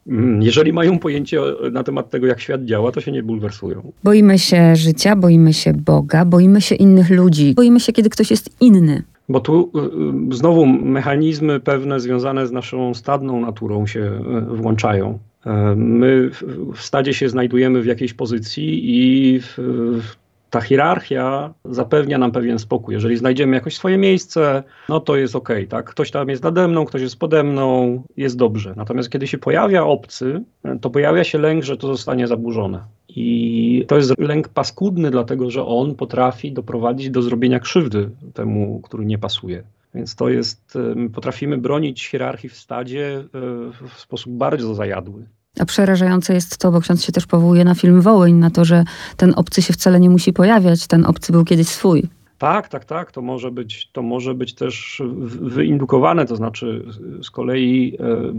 Mm, 0.07 0.43
jeżeli 0.43 0.73
mają 0.73 0.99
pojęcie 0.99 1.41
na 1.73 1.83
temat 1.85 2.11
tego, 2.11 2.27
jak 2.27 2.41
świat 2.41 2.65
działa, 2.65 2.93
to 2.93 3.01
się 3.01 3.13
nie 3.13 3.23
bulwersują. 3.23 3.93
Boimy 4.05 4.39
się 4.39 4.77
życia, 4.77 5.17
boimy 5.17 5.53
się 5.53 5.73
Boga, 5.73 6.25
boimy 6.25 6.61
się 6.61 6.75
innych 6.75 7.11
ludzi, 7.11 7.55
boimy 7.55 7.81
się, 7.81 7.93
kiedy 7.93 8.11
ktoś 8.11 8.31
jest 8.31 8.51
inny. 8.61 9.03
Bo 9.29 9.41
tu 9.41 9.73
y, 9.75 10.33
y, 10.33 10.37
znowu 10.37 10.67
mechanizmy 10.67 11.61
pewne 11.61 12.01
związane 12.01 12.47
z 12.47 12.53
naszą 12.53 12.95
stadną 12.95 13.41
naturą 13.41 13.87
się 13.87 14.21
y, 14.53 14.57
włączają. 14.57 15.19
My 15.77 16.31
w 16.75 16.81
stadzie 16.81 17.15
się 17.15 17.29
znajdujemy 17.29 17.83
w 17.83 17.87
jakiejś 17.87 18.15
pozycji 18.15 18.81
i 18.85 19.41
ta 20.55 20.61
hierarchia 20.61 21.55
zapewnia 21.65 22.19
nam 22.19 22.33
pewien 22.33 22.59
spokój. 22.59 22.95
Jeżeli 22.95 23.17
znajdziemy 23.17 23.57
jakoś 23.57 23.77
swoje 23.77 23.99
miejsce, 23.99 24.63
no 24.89 25.01
to 25.01 25.17
jest 25.17 25.37
ok, 25.37 25.49
tak? 25.69 25.91
Ktoś 25.91 26.11
tam 26.11 26.29
jest 26.29 26.43
nade 26.43 26.69
mną, 26.69 26.85
ktoś 26.85 27.03
jest 27.03 27.19
pode 27.19 27.43
mną, 27.43 28.03
jest 28.17 28.37
dobrze. 28.37 28.75
Natomiast 28.77 29.11
kiedy 29.11 29.27
się 29.27 29.39
pojawia 29.39 29.85
obcy, 29.85 30.43
to 30.81 30.91
pojawia 30.91 31.25
się 31.25 31.39
lęk, 31.39 31.65
że 31.65 31.77
to 31.77 31.87
zostanie 31.87 32.27
zaburzone. 32.27 32.85
I 33.09 33.85
to 33.89 33.97
jest 33.97 34.19
lęk 34.19 34.49
paskudny, 34.49 35.11
dlatego 35.11 35.51
że 35.51 35.67
on 35.67 35.95
potrafi 35.95 36.53
doprowadzić 36.53 37.11
do 37.11 37.23
zrobienia 37.23 37.61
krzywdy 37.61 38.11
temu, 38.35 38.81
który 38.85 39.05
nie 39.05 39.19
pasuje. 39.19 39.63
Więc 39.95 40.17
to 40.17 40.29
jest, 40.29 40.79
potrafimy 41.15 41.59
bronić 41.59 42.07
hierarchii 42.07 42.49
w 42.49 42.57
stadzie 42.57 43.17
e, 43.17 43.25
w 43.89 44.01
sposób 44.01 44.33
bardzo 44.33 44.75
zajadły. 44.75 45.27
A 45.61 45.65
przerażające 45.65 46.35
jest 46.35 46.59
to, 46.59 46.73
bo 46.73 46.81
ksiądz 46.81 47.05
się 47.05 47.13
też 47.13 47.27
powołuje 47.27 47.65
na 47.65 47.75
film 47.75 48.01
Wołyń, 48.01 48.35
na 48.35 48.51
to, 48.51 48.65
że 48.65 48.85
ten 49.17 49.33
obcy 49.37 49.63
się 49.63 49.73
wcale 49.73 50.01
nie 50.01 50.11
musi 50.11 50.33
pojawiać, 50.33 50.87
ten 50.87 51.07
obcy 51.07 51.33
był 51.33 51.45
kiedyś 51.45 51.69
swój. 51.69 52.09
Tak, 52.45 52.69
tak, 52.69 52.85
tak. 52.85 53.13
To 53.13 53.23
może 53.23 53.51
być, 53.51 53.89
to 53.93 54.03
może 54.03 54.35
być 54.35 54.55
też 54.55 55.03
wyindukowane, 55.41 56.27
to 56.27 56.37
znaczy 56.37 56.85
z 57.23 57.31
kolei 57.31 57.97
e, 58.01 58.33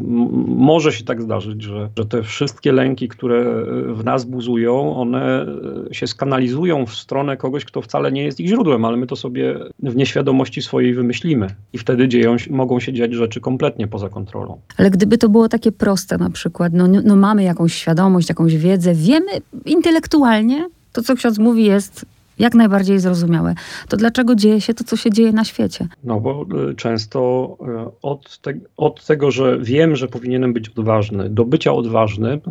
może 0.47 0.91
się 0.91 1.03
tak 1.03 1.21
zdarzyć, 1.21 1.63
że, 1.63 1.89
że 1.97 2.05
te 2.05 2.24
wszystkie 2.24 2.71
lęki, 2.71 3.07
które 3.07 3.65
w 3.93 4.03
nas 4.03 4.25
buzują, 4.25 4.95
one 4.95 5.45
e, 5.89 5.93
się 5.93 6.07
skanalizują 6.07 6.85
w 6.85 6.95
stronę 6.95 7.38
kogoś, 7.38 7.65
kto 7.65 7.81
wcale 7.81 8.12
nie 8.12 8.24
jest 8.24 8.39
ich 8.39 8.47
źródłem, 8.47 8.85
ale 8.85 8.97
my 8.97 9.07
to 9.07 9.15
sobie 9.15 9.59
w 9.79 9.95
nieświadomości 9.95 10.62
swojej 10.62 10.93
wymyślimy. 10.93 11.47
I 11.74 11.77
wtedy 11.77 12.07
dzieją, 12.07 12.35
mogą 12.50 12.79
się 12.79 12.93
dziać 12.93 13.13
rzeczy 13.13 13.41
kompletnie 13.41 13.88
poza 13.88 14.09
kontrolą. 14.09 14.59
Ale 14.77 14.91
gdyby 14.91 15.17
to 15.17 15.29
było 15.29 15.50
takie 15.50 15.71
proste 15.71 16.17
na 16.17 16.29
przykład, 16.29 16.74
no, 16.74 16.88
no 16.88 17.15
mamy 17.15 17.43
jakąś 17.43 17.74
świadomość, 17.74 18.29
jakąś 18.29 18.57
wiedzę, 18.57 18.93
wiemy 18.93 19.31
intelektualnie, 19.65 20.67
to 20.93 21.01
co 21.01 21.15
ksiądz 21.15 21.39
mówi 21.39 21.63
jest 21.65 22.14
jak 22.39 22.54
najbardziej 22.54 23.00
zrozumiałe. 23.00 23.56
To 23.89 23.98
dlaczego 23.98 24.36
dzieje 24.36 24.62
się 24.62 24.74
to, 24.74 24.84
co 24.84 24.98
się 24.98 25.12
dzieje 25.12 25.32
na 25.32 25.44
świecie? 25.44 25.88
No 26.04 26.20
bo 26.20 26.46
y, 26.70 26.75
często 26.75 27.58
y, 27.62 28.00
od, 28.01 28.38
te, 28.38 28.54
od 28.77 29.06
tego, 29.06 29.32
że 29.32 29.60
wiem, 29.60 29.96
że 29.96 30.08
powinienem 30.08 30.54
być 30.54 30.70
odważny, 30.70 31.30
do 31.30 31.46
bycia 31.46 31.74
odważnym, 31.74 32.42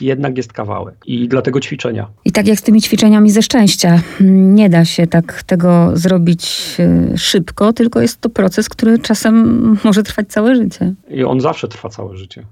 jednak 0.00 0.36
jest 0.36 0.52
kawałek. 0.52 0.94
I 1.06 1.28
dlatego 1.28 1.60
ćwiczenia. 1.60 2.08
I 2.24 2.32
tak 2.32 2.46
jak 2.46 2.58
z 2.58 2.62
tymi 2.62 2.82
ćwiczeniami 2.82 3.30
ze 3.30 3.42
szczęścia. 3.42 4.00
Nie 4.20 4.68
da 4.68 4.84
się 4.84 5.06
tak 5.06 5.42
tego 5.42 5.90
zrobić 5.94 6.76
e, 6.78 7.18
szybko, 7.18 7.72
tylko 7.72 8.00
jest 8.00 8.20
to 8.20 8.30
proces, 8.30 8.68
który 8.68 8.98
czasem 8.98 9.76
może 9.84 10.02
trwać 10.02 10.28
całe 10.28 10.56
życie. 10.56 10.94
I 11.10 11.24
on 11.24 11.40
zawsze 11.40 11.68
trwa 11.68 11.88
całe 11.88 12.16
życie. 12.16 12.42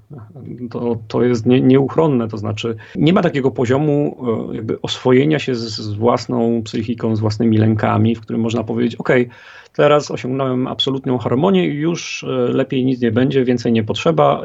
To, 0.71 0.97
to 1.09 1.23
jest 1.23 1.47
nie, 1.47 1.61
nieuchronne. 1.61 2.29
To 2.29 2.39
znaczy, 2.39 2.77
nie 2.97 3.13
ma 3.13 3.23
takiego 3.23 3.51
poziomu 3.51 4.17
e, 4.51 4.57
jakby 4.57 4.81
oswojenia 4.83 5.39
się 5.39 5.55
z, 5.55 5.61
z 5.61 5.95
własną 5.95 6.63
psychiką, 6.63 7.17
z 7.17 7.21
własnymi 7.21 7.59
lękami, 7.59 8.15
w 8.15 8.21
którym 8.21 8.43
można 8.43 8.65
powiedzieć, 8.65 8.97
ok, 8.97 9.11
Teraz 9.77 10.11
osiągnąłem 10.11 10.67
absolutną 10.67 11.19
harmonię 11.19 11.69
i 11.69 11.75
już 11.75 12.25
e, 12.25 12.27
lepiej 12.29 12.85
nic 12.85 13.01
nie 13.01 13.13
będzie, 13.13 13.45
więcej 13.45 13.73
nie 13.73 13.85
potrzeba. 13.85 14.43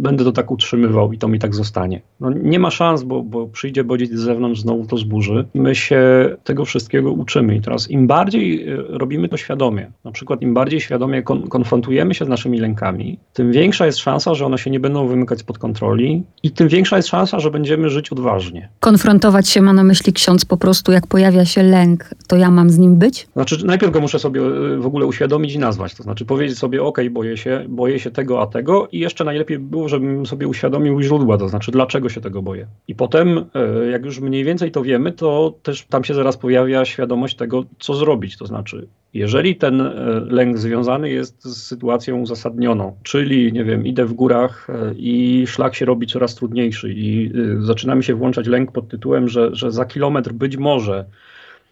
Będę 0.00 0.24
to 0.24 0.32
tak 0.32 0.50
utrzymywał 0.50 1.12
i 1.12 1.18
to 1.18 1.28
mi 1.28 1.38
tak 1.38 1.54
zostanie. 1.54 2.00
No, 2.20 2.30
nie 2.30 2.58
ma 2.58 2.70
szans, 2.70 3.02
bo, 3.02 3.22
bo 3.22 3.46
przyjdzie 3.46 3.84
bodziec 3.84 4.10
z 4.10 4.20
zewnątrz, 4.20 4.60
znowu 4.60 4.86
to 4.86 4.96
zburzy. 4.96 5.46
My 5.54 5.74
się 5.74 6.00
tego 6.44 6.64
wszystkiego 6.64 7.12
uczymy. 7.12 7.56
I 7.56 7.60
teraz 7.60 7.90
im 7.90 8.06
bardziej 8.06 8.68
e, 8.68 8.76
robimy 8.88 9.28
to 9.28 9.36
świadomie, 9.36 9.90
na 10.04 10.12
przykład 10.12 10.42
im 10.42 10.54
bardziej 10.54 10.80
świadomie 10.80 11.22
kon 11.22 11.48
konfrontujemy 11.48 12.14
się 12.14 12.24
z 12.24 12.28
naszymi 12.28 12.58
lękami, 12.58 13.18
tym 13.32 13.52
większa 13.52 13.86
jest 13.86 13.98
szansa, 13.98 14.34
że 14.34 14.46
one 14.46 14.58
się 14.58 14.70
nie 14.70 14.80
będą 14.80 15.08
wymykać 15.08 15.38
spod 15.38 15.58
kontroli 15.58 16.22
i 16.42 16.50
tym 16.50 16.68
większa 16.68 16.96
jest 16.96 17.08
szansa, 17.08 17.40
że 17.40 17.50
będziemy 17.50 17.90
żyć 17.90 18.12
odważnie. 18.12 18.68
Konfrontować 18.80 19.48
się 19.48 19.62
ma 19.62 19.72
na 19.72 19.84
myśli 19.84 20.12
ksiądz 20.12 20.44
po 20.44 20.56
prostu, 20.56 20.92
jak 20.92 21.06
pojawia 21.06 21.44
się 21.44 21.62
lęk, 21.62 22.10
to 22.28 22.36
ja 22.36 22.50
mam 22.50 22.70
z 22.70 22.78
nim 22.78 22.96
być? 22.96 23.28
Znaczy, 23.32 23.66
najpierw 23.66 23.92
go 23.92 24.00
muszę 24.00 24.18
sobie 24.18 24.40
y, 24.40 24.78
w 24.78 24.86
ogóle 24.86 25.06
uświadomić 25.06 25.54
i 25.54 25.58
nazwać. 25.58 25.94
To 25.94 26.02
znaczy 26.02 26.24
powiedzieć 26.24 26.58
sobie, 26.58 26.82
ok, 26.82 26.98
boję 27.10 27.36
się, 27.36 27.64
boję 27.68 27.98
się 27.98 28.10
tego, 28.10 28.42
a 28.42 28.46
tego 28.46 28.88
i 28.92 28.98
jeszcze 28.98 29.24
najlepiej 29.24 29.58
było, 29.58 29.85
żebym 29.88 30.26
sobie 30.26 30.48
uświadomił 30.48 31.02
źródła, 31.02 31.38
to 31.38 31.48
znaczy 31.48 31.70
dlaczego 31.70 32.08
się 32.08 32.20
tego 32.20 32.42
boję. 32.42 32.66
I 32.88 32.94
potem, 32.94 33.38
y, 33.38 33.90
jak 33.90 34.04
już 34.04 34.20
mniej 34.20 34.44
więcej 34.44 34.70
to 34.70 34.82
wiemy, 34.82 35.12
to 35.12 35.54
też 35.62 35.84
tam 35.84 36.04
się 36.04 36.14
zaraz 36.14 36.36
pojawia 36.36 36.84
świadomość 36.84 37.36
tego, 37.36 37.64
co 37.78 37.94
zrobić. 37.94 38.36
To 38.36 38.46
znaczy 38.46 38.86
Jeżeli 39.14 39.56
ten 39.56 39.80
e, 39.80 39.94
lęk 40.28 40.58
związany 40.58 41.10
jest 41.10 41.44
z 41.44 41.62
sytuacją 41.62 42.20
uzasadnioną, 42.20 42.96
czyli, 43.02 43.52
nie 43.52 43.64
wiem, 43.64 43.86
idę 43.86 44.04
w 44.04 44.12
górach 44.12 44.66
e, 44.70 44.94
i 44.94 45.44
szlak 45.46 45.74
się 45.74 45.84
robi 45.84 46.06
coraz 46.06 46.34
trudniejszy 46.34 46.92
i 46.92 47.26
e, 47.26 47.62
zaczyna 47.62 47.94
mi 47.94 48.04
się 48.04 48.14
włączać 48.14 48.46
lęk 48.46 48.72
pod 48.72 48.88
tytułem, 48.88 49.28
że, 49.28 49.54
że 49.54 49.72
za 49.72 49.84
kilometr 49.84 50.32
być 50.32 50.56
może 50.56 51.04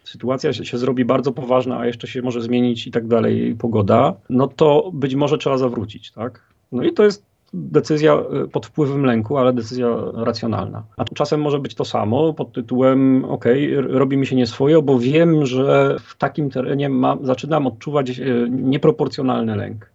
sytuacja 0.03 0.53
się 0.53 0.77
zrobi 0.77 1.05
bardzo 1.05 1.31
poważna, 1.31 1.79
a 1.79 1.85
jeszcze 1.85 2.07
się 2.07 2.21
może 2.21 2.41
zmienić 2.41 2.87
i 2.87 2.91
tak 2.91 3.07
dalej 3.07 3.55
pogoda, 3.59 4.13
no 4.29 4.47
to 4.47 4.91
być 4.93 5.15
może 5.15 5.37
trzeba 5.37 5.57
zawrócić, 5.57 6.11
tak? 6.11 6.41
No 6.71 6.83
i 6.83 6.93
to 6.93 7.03
jest 7.03 7.25
decyzja 7.55 8.13
e, 8.13 8.47
pod 8.47 8.65
wpływem 8.65 9.05
lęku, 9.05 9.37
ale 9.37 9.53
decyzja 9.53 9.87
racjonalna. 10.13 10.83
A 10.97 11.03
czasem 11.03 11.41
może 11.41 11.59
być 11.59 11.75
to 11.75 11.85
samo 11.85 12.33
pod 12.33 12.51
tytułem: 12.51 13.25
OK, 13.25 13.45
robi 13.87 14.17
mi 14.17 14.27
się 14.27 14.35
nieswoje, 14.35 14.81
bo 14.81 14.99
wiem, 14.99 15.45
że 15.45 15.95
w 15.99 16.17
takim 16.17 16.49
terenie 16.49 16.89
zaczynam 17.21 17.67
odczuwać 17.67 18.19
e, 18.19 18.23
nieproporcjonalny 18.49 19.55
lęk. 19.55 19.89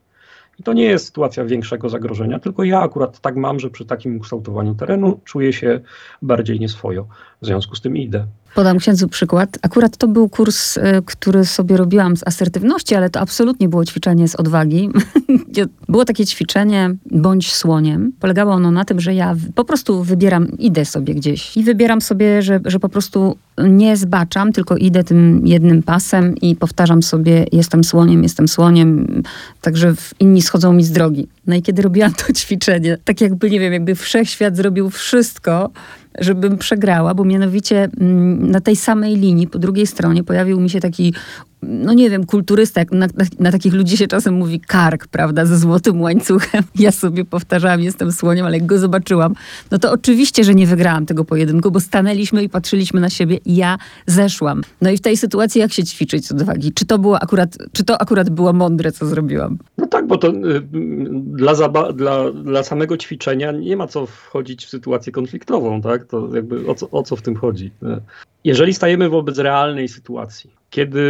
I 0.59 0.63
to 0.63 0.73
nie 0.73 0.85
jest 0.85 1.07
sytuacja 1.07 1.45
większego 1.45 1.89
zagrożenia, 1.89 2.39
tylko 2.39 2.65
ja 2.65 2.81
akurat 2.81 3.21
tak 3.21 3.37
mam, 3.37 3.61
że 3.61 3.71
przy 3.71 3.85
takim 3.85 4.17
ukształtowaniu 4.17 4.75
terenu 4.75 5.21
czuję 5.25 5.53
się 5.53 5.81
bardziej 6.23 6.61
nieswojo. 6.61 7.07
W 7.43 7.47
związku 7.47 7.77
z 7.77 7.81
tym 7.81 7.97
idę. 7.97 8.27
Podam 8.55 8.79
księdzu 8.79 9.09
przykład. 9.09 9.59
Akurat 9.63 9.97
to 9.97 10.09
był 10.09 10.29
kurs, 10.29 10.79
e, 10.79 11.03
który 11.03 11.45
sobie 11.45 11.77
robiłam 11.77 12.17
z 12.17 12.27
asertywności, 12.27 12.95
ale 12.95 13.11
to 13.11 13.21
absolutnie 13.21 13.69
było 13.69 13.85
ćwiczenie 13.85 14.29
z 14.29 14.37
odwagi. 14.37 14.91
było 15.89 16.05
takie 16.05 16.27
ćwiczenie 16.27 16.95
bądź 17.11 17.55
słoniem. 17.55 18.13
Polegało 18.21 18.53
ono 18.53 18.71
na 18.71 18.85
tym, 18.85 19.01
że 19.01 19.15
ja 19.15 19.37
po 19.55 19.65
prostu 19.65 20.05
wybieram, 20.05 20.59
idę 20.59 20.85
sobie 20.85 21.15
gdzieś 21.15 21.57
i 21.57 21.65
wybieram 21.65 22.01
sobie, 22.01 22.43
że, 22.43 22.61
że 22.65 22.81
po 22.81 22.89
prostu 22.89 23.37
nie 23.59 23.97
zbaczam, 23.97 24.53
tylko 24.53 24.77
idę 24.77 25.05
tym 25.05 25.47
jednym 25.47 25.83
pasem 25.83 26.37
i 26.37 26.57
powtarzam 26.57 27.03
sobie 27.03 27.47
jestem 27.53 27.85
słoniem, 27.85 28.23
jestem 28.23 28.49
słoniem, 28.49 29.23
także 29.61 29.95
inni 30.21 30.43
schodzą 30.43 30.73
mi 30.73 30.85
z 30.85 30.91
drogi. 30.91 31.29
No 31.47 31.55
i 31.55 31.63
kiedy 31.63 31.83
robiłam 31.83 32.15
to 32.15 32.33
ćwiczenie, 32.41 32.99
tak 33.05 33.21
jakby, 33.21 33.51
nie 33.51 33.61
wiem, 33.61 33.73
jakby 33.73 33.95
wszechświat 33.95 34.57
zrobił 34.57 34.91
wszystko, 34.91 35.71
żebym 36.21 36.59
przegrała, 36.59 37.15
bo 37.15 37.25
mianowicie 37.25 37.89
mm, 38.01 38.51
na 38.51 38.61
tej 38.61 38.77
samej 38.77 39.17
linii, 39.17 39.47
po 39.47 39.59
drugiej 39.59 39.87
stronie 39.87 40.25
pojawił 40.25 40.61
mi 40.61 40.71
się 40.71 40.81
taki 40.81 41.15
no 41.63 41.93
nie 41.93 42.11
wiem, 42.11 42.27
kulturysta, 42.27 42.81
na, 42.93 43.07
na, 43.07 43.25
na, 43.39 43.53
takich 43.53 43.75
ludzi 43.75 43.97
się 43.97 44.07
czasem 44.07 44.35
mówi 44.35 44.61
kark, 44.61 45.07
prawda, 45.07 45.47
ze 45.47 45.59
złotym 45.59 46.01
łańcuchem. 46.01 46.65
Ja 46.79 46.93
sobie 46.93 47.25
powtarzałam, 47.25 47.81
jestem 47.81 48.13
słoniem, 48.13 48.47
ale 48.47 48.59
jak 48.59 48.67
go 48.67 48.79
zobaczyłam, 48.79 49.35
no 49.71 49.79
to 49.79 49.93
oczywiście, 49.93 50.45
że 50.45 50.55
nie 50.55 50.67
wygrałam 50.67 51.07
tego 51.07 51.25
pojedynku, 51.25 51.71
bo 51.71 51.81
stanęliśmy 51.81 52.43
i 52.43 52.49
patrzyliśmy 52.49 53.01
na 53.01 53.11
siebie 53.11 53.39
i 53.45 53.57
ja 53.57 53.79
zeszłam. 54.07 54.63
No 54.81 54.91
i 54.91 54.97
w 54.97 55.01
tej 55.01 55.17
sytuacji 55.17 55.61
jak 55.61 55.73
się 55.73 55.85
ćwiczyć 55.85 56.27
z 56.27 56.33
odwagi? 56.33 56.73
Czy 56.73 56.87
to 56.87 56.99
było 56.99 57.23
akurat, 57.23 57.59
czy 57.73 57.85
to 57.85 58.01
akurat 58.01 58.31
było 58.31 58.53
mądre, 58.53 58.93
co 58.93 59.07
zrobiłam? 59.07 59.59
No 59.79 59.87
tak, 59.87 60.07
bo 60.07 60.19
to 60.19 60.29
y, 60.29 60.33
dla, 61.13 61.55
zaba- 61.55 61.93
dla, 61.93 62.31
dla 62.31 62.63
samego 62.63 62.97
ćwiczenia 62.97 63.53
nie 63.53 63.77
ma 63.77 63.87
co 63.87 64.07
wchodzić 64.07 64.67
w 64.67 64.69
sytuację 64.69 65.13
konfliktową, 65.13 65.81
tak? 65.81 66.05
To 66.05 66.35
jakby 66.35 66.67
o 66.67 66.75
co, 66.75 66.91
o 66.91 67.03
co 67.03 67.17
w 67.17 67.23
tym 67.23 67.37
chodzi? 67.37 67.71
Jeżeli 68.45 68.75
stajemy 68.75 69.09
wobec 69.09 69.39
realnej 69.39 69.89
sytuacji, 69.89 70.51
kiedy 70.71 71.01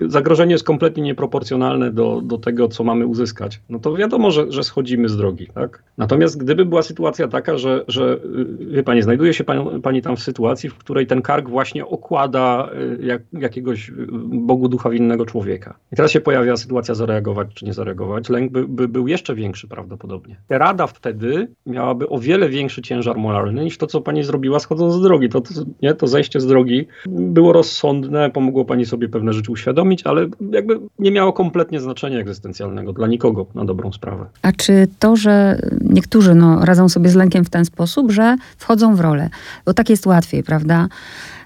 y, 0.00 0.10
zagrożenie 0.10 0.52
jest 0.52 0.64
kompletnie 0.64 1.02
nieproporcjonalne 1.02 1.90
do, 1.90 2.20
do 2.24 2.38
tego, 2.38 2.68
co 2.68 2.84
mamy 2.84 3.06
uzyskać, 3.06 3.60
no 3.68 3.78
to 3.78 3.94
wiadomo, 3.94 4.30
że, 4.30 4.52
że 4.52 4.62
schodzimy 4.62 5.08
z 5.08 5.16
drogi. 5.16 5.46
Tak? 5.54 5.82
Natomiast 5.98 6.38
gdyby 6.38 6.64
była 6.64 6.82
sytuacja 6.82 7.28
taka, 7.28 7.58
że, 7.58 7.84
że 7.88 8.20
y, 8.60 8.66
wie 8.66 8.82
pani, 8.82 9.02
znajduje 9.02 9.34
się 9.34 9.44
pani, 9.44 9.80
pani 9.82 10.02
tam 10.02 10.16
w 10.16 10.20
sytuacji, 10.20 10.70
w 10.70 10.74
której 10.74 11.06
ten 11.06 11.22
kark 11.22 11.48
właśnie 11.48 11.86
okłada 11.86 12.70
y, 13.00 13.06
jak, 13.06 13.22
jakiegoś 13.32 13.92
Bogu 14.22 14.68
ducha 14.68 14.90
winnego 14.90 15.26
człowieka. 15.26 15.74
I 15.92 15.96
teraz 15.96 16.10
się 16.10 16.20
pojawia 16.20 16.56
sytuacja 16.56 16.94
zareagować 16.94 17.48
czy 17.54 17.64
nie 17.64 17.72
zareagować. 17.72 18.28
Lęk 18.28 18.52
by, 18.52 18.68
by 18.68 18.88
był 18.88 19.08
jeszcze 19.08 19.34
większy 19.34 19.68
prawdopodobnie. 19.68 20.36
Rada 20.48 20.86
wtedy 20.86 21.48
miałaby 21.66 22.08
o 22.08 22.18
wiele 22.18 22.48
większy 22.48 22.82
ciężar 22.82 23.16
moralny 23.16 23.64
niż 23.64 23.78
to, 23.78 23.86
co 23.86 24.00
pani 24.00 24.24
zrobiła 24.24 24.58
schodząc 24.58 24.94
z 24.94 25.00
drogi. 25.00 25.28
To, 25.28 25.40
to, 25.40 25.50
nie, 25.82 25.94
to 25.94 26.06
zejście 26.06 26.40
z 26.40 26.46
drogi 26.46 26.86
było 27.08 27.52
rozsądne, 27.52 28.30
pomogło 28.30 28.64
pani 28.64 28.79
sobie 28.86 29.08
pewne 29.08 29.32
rzeczy 29.32 29.52
uświadomić, 29.52 30.02
ale 30.06 30.28
jakby 30.50 30.80
nie 30.98 31.10
miało 31.10 31.32
kompletnie 31.32 31.80
znaczenia 31.80 32.18
egzystencjalnego 32.18 32.92
dla 32.92 33.06
nikogo 33.06 33.46
na 33.54 33.64
dobrą 33.64 33.92
sprawę. 33.92 34.26
A 34.42 34.52
czy 34.52 34.88
to, 34.98 35.16
że 35.16 35.60
niektórzy 35.80 36.34
no, 36.34 36.64
radzą 36.64 36.88
sobie 36.88 37.10
z 37.10 37.14
lękiem 37.14 37.44
w 37.44 37.50
ten 37.50 37.64
sposób, 37.64 38.12
że 38.12 38.36
wchodzą 38.58 38.96
w 38.96 39.00
rolę, 39.00 39.30
bo 39.66 39.74
tak 39.74 39.90
jest 39.90 40.06
łatwiej, 40.06 40.42
prawda? 40.42 40.88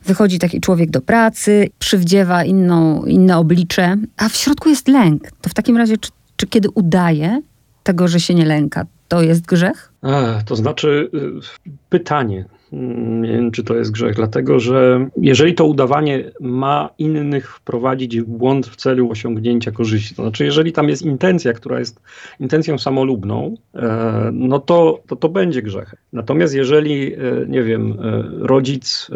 Wychodzi 0.05 0.39
taki 0.39 0.61
człowiek 0.61 0.91
do 0.91 1.01
pracy, 1.01 1.69
przywdziewa 1.79 2.45
inną, 2.45 3.05
inne 3.05 3.39
oblicze, 3.39 3.97
a 4.17 4.29
w 4.29 4.37
środku 4.37 4.69
jest 4.69 4.89
lęk. 4.89 5.31
To 5.41 5.51
w 5.51 5.55
takim 5.55 5.77
razie, 5.77 5.99
czy, 5.99 6.11
czy 6.37 6.47
kiedy 6.47 6.69
udaje 6.75 7.43
tego, 7.83 8.09
że 8.09 8.21
się 8.21 8.35
nie 8.35 8.45
lęka, 8.45 8.87
to 9.09 9.23
jest 9.23 9.47
grzech? 9.47 9.93
A, 10.03 10.43
to 10.47 10.57
znaczy, 10.57 11.11
y, 11.15 11.69
pytanie. 11.89 12.45
Nie 13.21 13.33
wiem, 13.33 13.51
czy 13.51 13.65
to 13.65 13.77
jest 13.77 13.91
grzech, 13.91 14.15
dlatego 14.15 14.61
że 14.61 15.09
jeżeli 15.17 15.55
to 15.55 15.65
udawanie 15.65 16.31
ma 16.41 16.91
innych 16.99 17.57
wprowadzić 17.57 18.21
w 18.21 18.25
błąd 18.25 18.67
w 18.67 18.77
celu 18.77 19.11
osiągnięcia 19.11 19.73
korzyści, 19.73 20.15
to 20.15 20.23
znaczy, 20.23 20.45
jeżeli 20.45 20.73
tam 20.73 20.89
jest 20.89 21.03
intencja, 21.03 21.53
która 21.53 21.79
jest 21.79 22.03
intencją 22.41 22.79
samolubną, 22.79 23.55
e, 23.75 24.31
no 24.33 24.59
to, 24.59 25.03
to 25.07 25.17
to 25.17 25.29
będzie 25.29 25.63
grzech. 25.63 25.95
Natomiast 26.15 26.55
jeżeli, 26.55 27.15
e, 27.15 27.19
nie 27.49 27.63
wiem, 27.63 27.93
e, 27.93 28.25
rodzic, 28.39 29.11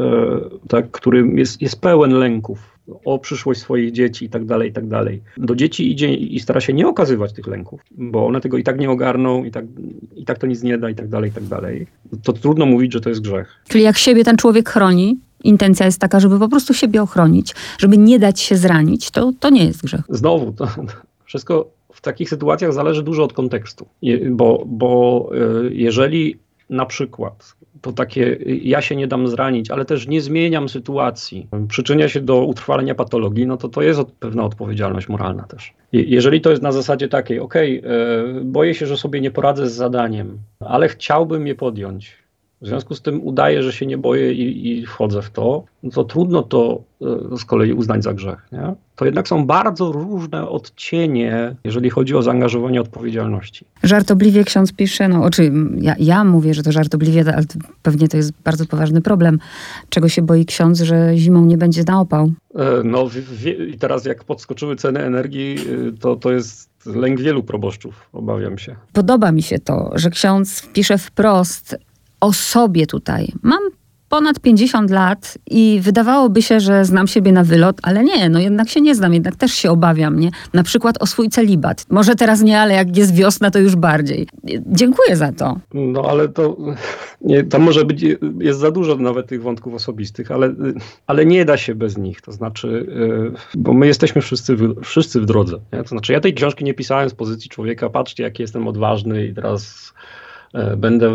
tak, 0.68 0.90
który 0.90 1.28
jest, 1.34 1.62
jest 1.62 1.80
pełen 1.80 2.12
lęków, 2.12 2.78
o 3.04 3.18
przyszłość 3.18 3.60
swoich 3.60 3.92
dzieci 3.92 4.24
i 4.24 4.28
tak 4.28 4.44
dalej, 4.44 4.70
i 4.70 4.72
tak 4.72 4.86
dalej. 4.86 5.22
Do 5.36 5.54
dzieci 5.54 5.90
idzie 5.90 6.14
i 6.14 6.40
stara 6.40 6.60
się 6.60 6.72
nie 6.72 6.88
okazywać 6.88 7.32
tych 7.32 7.46
lęków, 7.46 7.80
bo 7.90 8.26
one 8.26 8.40
tego 8.40 8.58
i 8.58 8.62
tak 8.62 8.78
nie 8.78 8.90
ogarną, 8.90 9.44
i 9.44 9.50
tak, 9.50 9.64
i 10.16 10.24
tak 10.24 10.38
to 10.38 10.46
nic 10.46 10.62
nie 10.62 10.78
da, 10.78 10.90
i 10.90 10.94
tak 10.94 11.08
dalej, 11.08 11.30
i 11.30 11.32
tak 11.32 11.44
dalej. 11.44 11.86
To 12.22 12.32
trudno 12.32 12.66
mówić, 12.66 12.92
że 12.92 13.00
to 13.00 13.08
jest 13.08 13.20
grzech. 13.20 13.62
Czyli 13.68 13.84
jak 13.84 13.98
siebie 13.98 14.24
ten 14.24 14.36
człowiek 14.36 14.68
chroni, 14.68 15.18
intencja 15.44 15.86
jest 15.86 16.00
taka, 16.00 16.20
żeby 16.20 16.38
po 16.38 16.48
prostu 16.48 16.74
siebie 16.74 17.02
ochronić, 17.02 17.54
żeby 17.78 17.98
nie 17.98 18.18
dać 18.18 18.40
się 18.40 18.56
zranić, 18.56 19.10
to, 19.10 19.32
to 19.40 19.50
nie 19.50 19.64
jest 19.64 19.82
grzech. 19.82 20.02
Znowu, 20.08 20.52
to, 20.52 20.66
to 20.66 20.82
wszystko 21.24 21.68
w 21.92 22.00
takich 22.00 22.28
sytuacjach 22.28 22.72
zależy 22.72 23.02
dużo 23.02 23.24
od 23.24 23.32
kontekstu, 23.32 23.86
bo, 24.30 24.64
bo 24.66 25.30
e, 25.34 25.70
jeżeli 25.70 26.36
na 26.70 26.86
przykład 26.86 27.54
to 27.80 27.92
takie 27.92 28.38
ja 28.62 28.82
się 28.82 28.96
nie 28.96 29.06
dam 29.06 29.28
zranić, 29.28 29.70
ale 29.70 29.84
też 29.84 30.08
nie 30.08 30.20
zmieniam 30.20 30.68
sytuacji, 30.68 31.48
przyczynia 31.68 32.08
się 32.08 32.20
do 32.20 32.44
utrwalenia 32.44 32.94
patologii, 32.94 33.46
no 33.46 33.56
to 33.56 33.68
to 33.68 33.82
jest 33.82 34.00
pewna 34.20 34.44
odpowiedzialność 34.44 35.08
moralna 35.08 35.42
też. 35.42 35.72
Jeżeli 35.92 36.40
to 36.40 36.50
jest 36.50 36.62
na 36.62 36.72
zasadzie 36.72 37.08
takiej, 37.08 37.40
ok, 37.40 37.54
boję 38.42 38.74
się, 38.74 38.86
że 38.86 38.96
sobie 38.96 39.20
nie 39.20 39.30
poradzę 39.30 39.68
z 39.68 39.72
zadaniem, 39.72 40.38
ale 40.60 40.88
chciałbym 40.88 41.46
je 41.46 41.54
podjąć, 41.54 42.16
w 42.62 42.66
związku 42.66 42.94
z 42.94 43.02
tym 43.02 43.26
udaję, 43.26 43.62
że 43.62 43.72
się 43.72 43.86
nie 43.86 43.98
boję 43.98 44.32
i, 44.32 44.78
i 44.78 44.86
wchodzę 44.86 45.22
w 45.22 45.30
to, 45.30 45.64
no 45.82 45.90
to 45.90 46.04
trudno 46.04 46.42
to 46.42 46.82
e, 47.32 47.38
z 47.38 47.44
kolei 47.44 47.72
uznać 47.72 48.04
za 48.04 48.14
grzech. 48.14 48.48
Nie? 48.52 48.74
To 48.96 49.04
jednak 49.04 49.28
są 49.28 49.46
bardzo 49.46 49.92
różne 49.92 50.48
odcienie, 50.48 51.56
jeżeli 51.64 51.90
chodzi 51.90 52.16
o 52.16 52.22
zaangażowanie 52.22 52.80
odpowiedzialności. 52.80 53.64
Żartobliwie 53.82 54.44
ksiądz 54.44 54.72
pisze, 54.72 55.08
no 55.08 55.24
oczy, 55.24 55.52
ja, 55.80 55.94
ja 55.98 56.24
mówię, 56.24 56.54
że 56.54 56.62
to 56.62 56.72
żartobliwie, 56.72 57.24
ale 57.34 57.44
pewnie 57.82 58.08
to 58.08 58.16
jest 58.16 58.32
bardzo 58.44 58.66
poważny 58.66 59.00
problem. 59.00 59.38
Czego 59.88 60.08
się 60.08 60.22
boi 60.22 60.44
ksiądz, 60.44 60.80
że 60.80 61.12
zimą 61.16 61.44
nie 61.44 61.58
będzie 61.58 61.82
na 61.86 62.00
opał? 62.00 62.32
E, 62.54 62.82
no 62.84 63.08
i 63.72 63.78
teraz 63.78 64.04
jak 64.04 64.24
podskoczyły 64.24 64.76
ceny 64.76 65.00
energii, 65.00 65.56
e, 65.88 65.92
to, 65.98 66.16
to 66.16 66.32
jest 66.32 66.68
lęk 66.86 67.20
wielu 67.20 67.42
proboszczów, 67.42 68.08
obawiam 68.12 68.58
się. 68.58 68.76
Podoba 68.92 69.32
mi 69.32 69.42
się 69.42 69.58
to, 69.58 69.90
że 69.94 70.10
ksiądz 70.10 70.68
pisze 70.72 70.98
wprost, 70.98 71.76
o 72.20 72.32
sobie 72.32 72.86
tutaj. 72.86 73.32
Mam 73.42 73.60
ponad 74.08 74.40
50 74.40 74.90
lat 74.90 75.38
i 75.50 75.80
wydawałoby 75.82 76.42
się, 76.42 76.60
że 76.60 76.84
znam 76.84 77.06
siebie 77.06 77.32
na 77.32 77.44
wylot, 77.44 77.76
ale 77.82 78.04
nie, 78.04 78.28
no 78.28 78.40
jednak 78.40 78.68
się 78.68 78.80
nie 78.80 78.94
znam, 78.94 79.14
jednak 79.14 79.36
też 79.36 79.52
się 79.52 79.70
obawiam, 79.70 80.20
nie? 80.20 80.30
Na 80.52 80.62
przykład 80.62 81.02
o 81.02 81.06
swój 81.06 81.28
celibat. 81.28 81.86
Może 81.90 82.14
teraz 82.14 82.42
nie, 82.42 82.60
ale 82.60 82.74
jak 82.74 82.96
jest 82.96 83.14
wiosna, 83.14 83.50
to 83.50 83.58
już 83.58 83.76
bardziej. 83.76 84.28
Dziękuję 84.66 85.16
za 85.16 85.32
to. 85.32 85.58
No 85.74 86.02
ale 86.10 86.28
to, 86.28 86.56
nie, 87.20 87.44
tam 87.44 87.62
może 87.62 87.84
być, 87.84 88.04
jest 88.40 88.60
za 88.60 88.70
dużo 88.70 88.96
nawet 88.96 89.26
tych 89.26 89.42
wątków 89.42 89.74
osobistych, 89.74 90.30
ale, 90.30 90.54
ale 91.06 91.26
nie 91.26 91.44
da 91.44 91.56
się 91.56 91.74
bez 91.74 91.98
nich, 91.98 92.20
to 92.20 92.32
znaczy, 92.32 92.68
y, 93.54 93.58
bo 93.58 93.72
my 93.72 93.86
jesteśmy 93.86 94.22
wszyscy, 94.22 94.56
wszyscy 94.82 95.20
w 95.20 95.26
drodze, 95.26 95.58
nie? 95.72 95.82
To 95.82 95.88
znaczy 95.88 96.12
ja 96.12 96.20
tej 96.20 96.34
książki 96.34 96.64
nie 96.64 96.74
pisałem 96.74 97.10
z 97.10 97.14
pozycji 97.14 97.50
człowieka, 97.50 97.90
patrzcie 97.90 98.22
jaki 98.22 98.42
jestem 98.42 98.68
odważny 98.68 99.26
i 99.26 99.34
teraz 99.34 99.92
e, 99.94 100.17
będę 100.76 101.14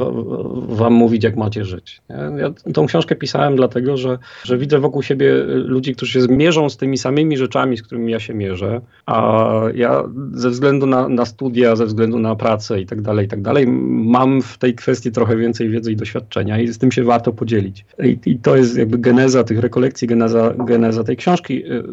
wam 0.53 0.93
mówić, 0.93 1.23
jak 1.23 1.35
macie 1.35 1.65
żyć. 1.65 2.01
Ja 2.37 2.71
tą 2.73 2.85
książkę 2.85 3.15
pisałem 3.15 3.55
dlatego, 3.55 3.97
że, 3.97 4.17
że 4.43 4.57
widzę 4.57 4.79
wokół 4.79 5.03
siebie 5.03 5.33
ludzi, 5.47 5.95
którzy 5.95 6.11
się 6.11 6.21
zmierzą 6.21 6.69
z 6.69 6.77
tymi 6.77 6.97
samymi 6.97 7.37
rzeczami, 7.37 7.77
z 7.77 7.83
którymi 7.83 8.11
ja 8.11 8.19
się 8.19 8.33
mierzę, 8.33 8.81
a 9.05 9.49
ja 9.75 10.03
ze 10.33 10.49
względu 10.49 10.85
na, 10.85 11.09
na 11.09 11.25
studia, 11.25 11.75
ze 11.75 11.85
względu 11.85 12.19
na 12.19 12.35
pracę 12.35 12.81
i 12.81 12.85
tak 12.85 13.01
dalej, 13.01 13.25
i 13.25 13.29
tak 13.29 13.41
dalej, 13.41 13.67
mam 13.67 14.41
w 14.41 14.57
tej 14.57 14.75
kwestii 14.75 15.11
trochę 15.11 15.37
więcej 15.37 15.69
wiedzy 15.69 15.91
i 15.91 15.95
doświadczenia 15.95 16.59
i 16.59 16.67
z 16.67 16.77
tym 16.77 16.91
się 16.91 17.03
warto 17.03 17.33
podzielić. 17.33 17.85
I, 18.03 18.19
i 18.25 18.39
to 18.39 18.55
jest 18.55 18.77
jakby 18.77 18.97
geneza 18.97 19.43
tych 19.43 19.59
rekolekcji, 19.59 20.07
geneza, 20.07 20.53
geneza 20.57 21.03
tej 21.03 21.17
książki. 21.17 21.65
Y, 21.65 21.83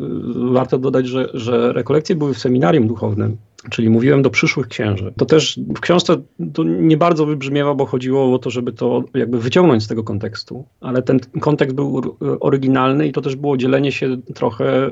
warto 0.53 0.79
dodać, 0.79 1.07
że, 1.07 1.29
że 1.35 1.73
rekolekcje 1.73 2.17
były 2.17 2.35
w 2.35 2.39
seminarium 2.39 2.87
duchownym 2.87 3.37
czyli 3.71 3.91
mówiłem 3.91 4.23
do 4.23 4.31
przyszłych 4.31 4.69
księży. 4.69 5.13
To 5.17 5.27
też 5.27 5.61
w 5.77 5.81
książce 5.81 6.17
to 6.53 6.65
nie 6.65 6.97
bardzo 6.97 7.27
wybrzmiewa, 7.27 7.75
bo 7.75 7.87
chodziło 7.87 8.35
o 8.35 8.39
to, 8.39 8.51
żeby 8.51 8.73
to 8.73 9.05
jakby 9.15 9.39
wyciągnąć 9.39 9.83
z 9.83 9.89
tego 9.89 10.05
kontekstu, 10.05 10.65
ale 10.81 11.03
ten 11.03 11.21
kontekst 11.41 11.77
był 11.77 12.17
oryginalny 12.41 13.09
i 13.09 13.13
to 13.13 13.21
też 13.21 13.37
było 13.37 13.57
dzielenie 13.57 13.93
się 13.93 14.17
trochę 14.35 14.87
e, 14.87 14.91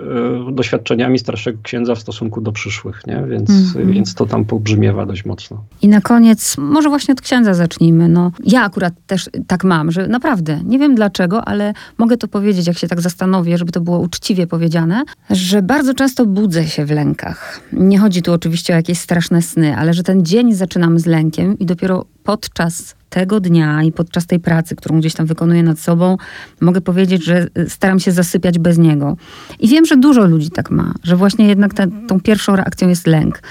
doświadczeniami 0.53 1.19
starszego 1.19 1.59
księdza 1.63 1.95
w 1.95 1.99
stosunku 1.99 2.41
do 2.41 2.53
przyszłych, 2.53 3.07
nie? 3.07 3.25
Więc, 3.29 3.51
mm-hmm. 3.51 3.91
więc 3.91 4.15
to 4.15 4.27
tam 4.27 4.45
pobrzmiewa 4.45 5.07
dość 5.07 5.25
mocno. 5.25 5.65
I 5.83 5.89
na 5.89 6.01
koniec, 6.01 6.57
może 6.59 6.89
właśnie 6.89 7.13
od 7.13 7.21
księdza 7.21 7.55
zacznijmy. 7.55 8.09
No, 8.09 8.33
ja 8.45 8.63
akurat 8.63 8.95
też 9.07 9.31
tak 9.47 9.65
mam, 9.65 9.91
że 9.91 10.09
naprawdę, 10.09 10.61
nie 10.65 10.79
wiem 10.79 10.95
dlaczego, 10.95 11.45
ale 11.45 11.73
mogę 11.99 12.17
to 12.17 12.29
powiedzieć, 12.29 12.67
jak 12.67 12.79
się 12.79 12.89
tak 12.89 13.01
zastanowię, 13.01 13.59
żeby 13.59 13.73
to 13.73 13.81
było 13.81 13.99
uczciwie 13.99 14.47
powiedziane, 14.47 15.05
że 15.31 15.63
bardzo 15.63 15.95
często 15.95 16.27
budzę 16.27 16.67
się 16.67 16.87
w 16.87 16.91
lękach. 16.91 17.61
Nie 17.73 17.99
chodzi 17.99 18.23
tu 18.23 18.33
oczywiście 18.33 18.58
oczywiście 18.59 18.75
o 18.75 18.77
jakieś 18.77 18.99
straszne 18.99 19.43
sny, 19.43 19.77
ale 19.77 19.95
że 19.95 20.03
ten 20.03 20.25
dzień 20.25 20.55
zaczynam 20.55 20.99
z 20.99 21.07
lękiem 21.07 21.59
i 21.59 21.67
dopiero 21.67 22.05
podczas 22.25 22.95
tego 23.09 23.41
dnia 23.41 23.83
i 23.83 23.93
podczas 23.93 24.27
tej 24.27 24.41
pracy, 24.41 24.77
którą 24.77 24.99
gdzieś 24.99 25.15
tam 25.15 25.27
wykonuję 25.27 25.63
nad 25.63 25.79
sobą, 25.79 26.17
mogę 26.61 26.81
powiedzieć, 26.81 27.25
że 27.25 27.47
y, 27.59 27.71
staram 27.71 28.01
się 28.01 28.13
zasypiać 28.13 28.59
bez 28.59 28.79
niego. 28.79 29.17
I 29.61 29.69
wiem, 29.69 29.87
że 29.87 29.97
dużo 29.97 30.27
ludzi 30.27 30.51
tak 30.51 30.71
ma, 30.71 30.95
że 31.03 31.17
właśnie 31.17 31.49
jednak 31.49 31.75
ta, 31.75 31.87
tą 32.09 32.21
pierwszą 32.21 32.57
reakcją 32.57 32.89
jest 32.89 33.07
lęk. 33.07 33.43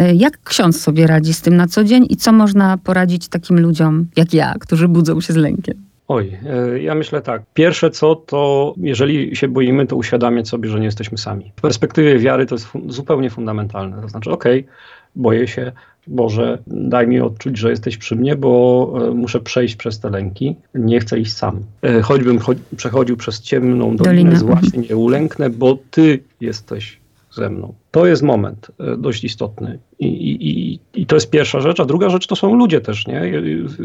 Y, 0.00 0.14
jak 0.14 0.42
ksiądz 0.44 0.80
sobie 0.80 1.06
radzi 1.06 1.34
z 1.34 1.40
tym 1.40 1.56
na 1.56 1.66
co 1.66 1.84
dzień 1.84 2.06
i 2.10 2.16
co 2.16 2.32
można 2.32 2.78
poradzić 2.78 3.28
takim 3.28 3.60
ludziom 3.60 4.06
jak 4.16 4.34
ja, 4.34 4.54
którzy 4.60 4.88
budzą 4.88 5.20
się 5.20 5.32
z 5.32 5.36
lękiem? 5.36 5.91
Oj, 6.08 6.38
e, 6.46 6.82
ja 6.82 6.94
myślę 6.94 7.20
tak. 7.20 7.42
Pierwsze 7.54 7.90
co, 7.90 8.14
to 8.14 8.74
jeżeli 8.76 9.36
się 9.36 9.48
boimy, 9.48 9.86
to 9.86 9.96
uświadamiać 9.96 10.48
sobie, 10.48 10.68
że 10.68 10.78
nie 10.78 10.84
jesteśmy 10.84 11.18
sami. 11.18 11.52
W 11.56 11.60
perspektywie 11.60 12.18
wiary 12.18 12.46
to 12.46 12.54
jest 12.54 12.68
zupełnie 12.88 13.30
fundamentalne. 13.30 14.02
To 14.02 14.08
znaczy, 14.08 14.30
okej, 14.30 14.60
okay, 14.60 14.72
boję 15.16 15.48
się, 15.48 15.72
Boże, 16.06 16.58
daj 16.66 17.06
mi 17.06 17.20
odczuć, 17.20 17.58
że 17.58 17.70
jesteś 17.70 17.96
przy 17.96 18.16
mnie, 18.16 18.36
bo 18.36 18.92
e, 19.08 19.14
muszę 19.14 19.40
przejść 19.40 19.76
przez 19.76 20.00
te 20.00 20.10
lęki. 20.10 20.56
Nie 20.74 21.00
chcę 21.00 21.18
iść 21.18 21.32
sam. 21.32 21.60
E, 21.82 22.02
choćbym 22.02 22.38
cho 22.38 22.52
przechodził 22.76 23.16
przez 23.16 23.40
ciemną 23.40 23.96
dolinę 23.96 24.36
zła 24.36 24.60
się 24.60 24.78
nie 24.78 24.96
ulęknę, 24.96 25.50
bo 25.50 25.78
Ty 25.90 26.22
jesteś 26.40 27.01
ze 27.32 27.50
mną. 27.50 27.74
To 27.90 28.06
jest 28.06 28.22
moment 28.22 28.70
e, 28.80 28.96
dość 28.96 29.24
istotny. 29.24 29.78
I, 29.98 30.06
i, 30.06 30.80
I, 31.00 31.06
to 31.06 31.16
jest 31.16 31.30
pierwsza 31.30 31.60
rzecz. 31.60 31.80
A 31.80 31.84
druga 31.84 32.08
rzecz 32.08 32.26
to 32.26 32.36
są 32.36 32.54
ludzie 32.54 32.80
też. 32.80 33.06
Nie? 33.06 33.32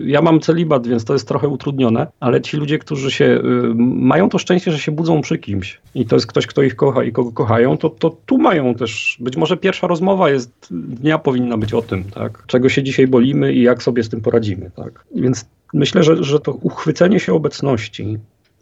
Ja 0.05 0.21
mam 0.21 0.39
celibat, 0.39 0.88
więc 0.88 1.05
to 1.05 1.13
jest 1.13 1.27
trochę 1.27 1.47
utrudnione, 1.47 2.07
ale 2.19 2.41
ci 2.41 2.57
ludzie, 2.57 2.79
którzy 2.79 3.12
się 3.12 3.25
y, 3.25 3.41
mają 3.75 4.29
to 4.29 4.38
szczęście, 4.38 4.71
że 4.71 4.79
się 4.79 4.91
budzą 4.91 5.21
przy 5.21 5.38
kimś 5.38 5.81
i 5.95 6.05
to 6.05 6.15
jest 6.15 6.27
ktoś, 6.27 6.47
kto 6.47 6.62
ich 6.62 6.75
kocha 6.75 7.03
i 7.03 7.12
kogo 7.12 7.31
kochają, 7.31 7.77
to, 7.77 7.89
to 7.89 8.17
tu 8.25 8.38
mają 8.38 8.75
też. 8.75 9.17
Być 9.19 9.38
może 9.38 9.57
pierwsza 9.57 9.88
rozmowa 9.88 10.29
jest 10.29 10.67
dnia 10.71 11.17
powinna 11.17 11.57
być 11.57 11.73
o 11.73 11.81
tym, 11.81 12.03
tak? 12.03 12.43
czego 12.47 12.69
się 12.69 12.83
dzisiaj 12.83 13.07
bolimy 13.07 13.53
i 13.53 13.62
jak 13.62 13.83
sobie 13.83 14.03
z 14.03 14.10
tym 14.10 14.21
poradzimy. 14.21 14.71
Tak? 14.75 15.05
Więc 15.15 15.45
myślę, 15.73 16.03
że, 16.03 16.23
że 16.23 16.39
to 16.39 16.51
uchwycenie 16.51 17.19
się 17.19 17.33
obecności 17.33 18.17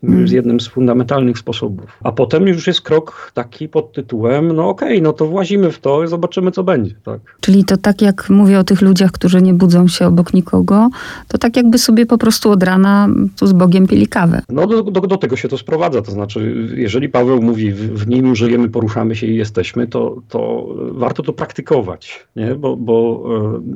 jest 0.05 0.17
mm. 0.17 0.35
jednym 0.35 0.59
z 0.59 0.67
fundamentalnych 0.67 1.37
sposobów. 1.37 1.99
A 2.03 2.11
potem 2.11 2.47
już 2.47 2.67
jest 2.67 2.81
krok 2.81 3.31
taki 3.33 3.69
pod 3.69 3.93
tytułem, 3.93 4.47
no 4.47 4.69
okej, 4.69 4.87
okay, 4.87 5.01
no 5.01 5.13
to 5.13 5.25
włazimy 5.25 5.71
w 5.71 5.79
to 5.79 6.03
i 6.03 6.07
zobaczymy, 6.07 6.51
co 6.51 6.63
będzie. 6.63 6.95
Tak. 7.03 7.19
Czyli 7.39 7.63
to 7.63 7.77
tak 7.77 8.01
jak 8.01 8.29
mówię 8.29 8.59
o 8.59 8.63
tych 8.63 8.81
ludziach, 8.81 9.11
którzy 9.11 9.41
nie 9.41 9.53
budzą 9.53 9.87
się 9.87 10.07
obok 10.07 10.33
nikogo, 10.33 10.89
to 11.27 11.37
tak 11.37 11.57
jakby 11.57 11.77
sobie 11.77 12.05
po 12.05 12.17
prostu 12.17 12.51
od 12.51 12.63
rana 12.63 13.07
tu 13.39 13.47
z 13.47 13.53
Bogiem 13.53 13.87
pili 13.87 14.07
kawę. 14.07 14.41
No 14.49 14.67
do, 14.67 14.83
do, 14.83 15.01
do 15.01 15.17
tego 15.17 15.35
się 15.35 15.47
to 15.47 15.57
sprowadza. 15.57 16.01
To 16.01 16.11
znaczy, 16.11 16.67
jeżeli 16.75 17.09
Paweł 17.09 17.41
mówi, 17.41 17.71
w, 17.71 17.99
w 17.99 18.07
nim 18.07 18.35
żyjemy, 18.35 18.69
poruszamy 18.69 19.15
się 19.15 19.27
i 19.27 19.35
jesteśmy, 19.35 19.87
to, 19.87 20.21
to 20.29 20.67
warto 20.91 21.23
to 21.23 21.33
praktykować, 21.33 22.25
nie? 22.35 22.55
bo, 22.55 22.77
bo 22.77 23.23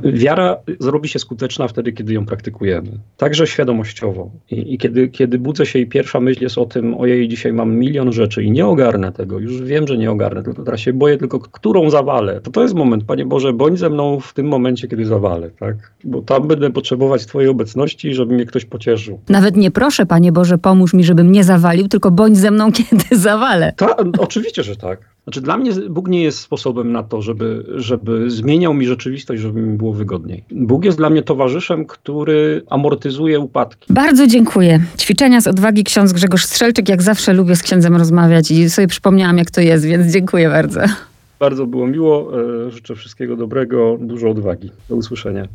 e, 0.03 0.11
wiara 0.11 0.57
zrobi 0.79 1.09
się 1.09 1.19
skuteczna 1.19 1.67
wtedy, 1.67 1.91
kiedy 1.91 2.13
ją 2.13 2.25
praktykujemy. 2.25 2.91
Także 3.17 3.47
świadomościowo. 3.47 4.29
I, 4.51 4.73
i 4.73 4.77
kiedy, 4.77 5.07
kiedy 5.07 5.39
budzę 5.39 5.65
się 5.65 5.79
i 5.79 5.85
pierwsza 5.85 6.18
pierwsza 6.19 6.39
myśl 6.39 6.43
jest 6.43 6.57
o 6.57 6.65
tym, 6.65 6.95
ojej, 6.97 7.27
dzisiaj 7.27 7.53
mam 7.53 7.75
milion 7.75 8.11
rzeczy 8.11 8.43
i 8.43 8.51
nie 8.51 8.65
ogarnę 8.65 9.11
tego, 9.11 9.39
już 9.39 9.61
wiem, 9.61 9.87
że 9.87 9.97
nie 9.97 10.11
ogarnę, 10.11 10.43
tylko 10.43 10.63
teraz 10.63 10.79
się 10.79 10.93
boję 10.93 11.17
tylko, 11.17 11.39
którą 11.39 11.89
zawalę. 11.89 12.41
To 12.41 12.51
to 12.51 12.61
jest 12.61 12.75
moment, 12.75 13.03
Panie 13.03 13.25
Boże, 13.25 13.53
bądź 13.53 13.79
ze 13.79 13.89
mną 13.89 14.19
w 14.19 14.33
tym 14.33 14.47
momencie, 14.47 14.87
kiedy 14.87 15.05
zawalę, 15.05 15.49
tak? 15.59 15.75
Bo 16.03 16.21
tam 16.21 16.47
będę 16.47 16.69
potrzebować 16.69 17.25
Twojej 17.25 17.49
obecności, 17.49 18.13
żeby 18.13 18.33
mnie 18.33 18.45
ktoś 18.45 18.65
pocieszył. 18.65 19.19
Nawet 19.29 19.57
nie 19.57 19.71
proszę, 19.71 20.05
Panie 20.05 20.31
Boże, 20.31 20.57
pomóż 20.57 20.93
mi, 20.93 21.03
żebym 21.03 21.31
nie 21.31 21.43
zawalił, 21.43 21.87
tylko 21.87 22.11
bądź 22.11 22.37
ze 22.37 22.51
mną, 22.51 22.71
kiedy 22.77 23.17
zawalę. 23.17 23.73
Ta, 23.77 23.95
oczywiście, 24.19 24.63
że 24.63 24.75
tak. 24.75 24.99
Znaczy 25.29 25.41
dla 25.41 25.57
mnie 25.57 25.71
Bóg 25.89 26.07
nie 26.07 26.23
jest 26.23 26.39
sposobem 26.39 26.91
na 26.91 27.03
to, 27.03 27.21
żeby, 27.21 27.65
żeby 27.75 28.29
zmieniał 28.31 28.73
mi 28.73 28.85
rzeczywistość, 28.85 29.41
żeby 29.41 29.61
mi 29.61 29.77
było 29.77 29.93
wygodniej. 29.93 30.43
Bóg 30.51 30.85
jest 30.85 30.97
dla 30.97 31.09
mnie 31.09 31.23
towarzyszem, 31.23 31.85
który 31.85 32.61
amortyzuje 32.69 33.39
upadki. 33.39 33.93
Bardzo 33.93 34.27
dziękuję. 34.27 34.83
Ćwiczenia 34.97 35.41
z 35.41 35.47
odwagi 35.47 35.83
ksiądz 35.83 36.13
Grzegorz 36.13 36.45
Strzelczyk. 36.45 36.89
Jak 36.89 37.01
zawsze 37.01 37.33
lubię 37.33 37.55
z 37.55 37.63
księdzem 37.63 37.95
rozmawiać 37.95 38.51
i 38.51 38.69
sobie 38.69 38.87
przypomniałam, 38.87 39.37
jak 39.37 39.51
to 39.51 39.61
jest, 39.61 39.85
więc 39.85 40.13
dziękuję 40.13 40.49
bardzo. 40.49 40.81
Bardzo 41.39 41.65
było 41.65 41.87
miło. 41.87 42.31
E, 42.67 42.71
życzę 42.71 42.95
wszystkiego 42.95 43.35
dobrego, 43.35 43.97
dużo 44.01 44.29
odwagi. 44.29 44.71
Do 44.89 44.95
usłyszenia. 44.95 45.47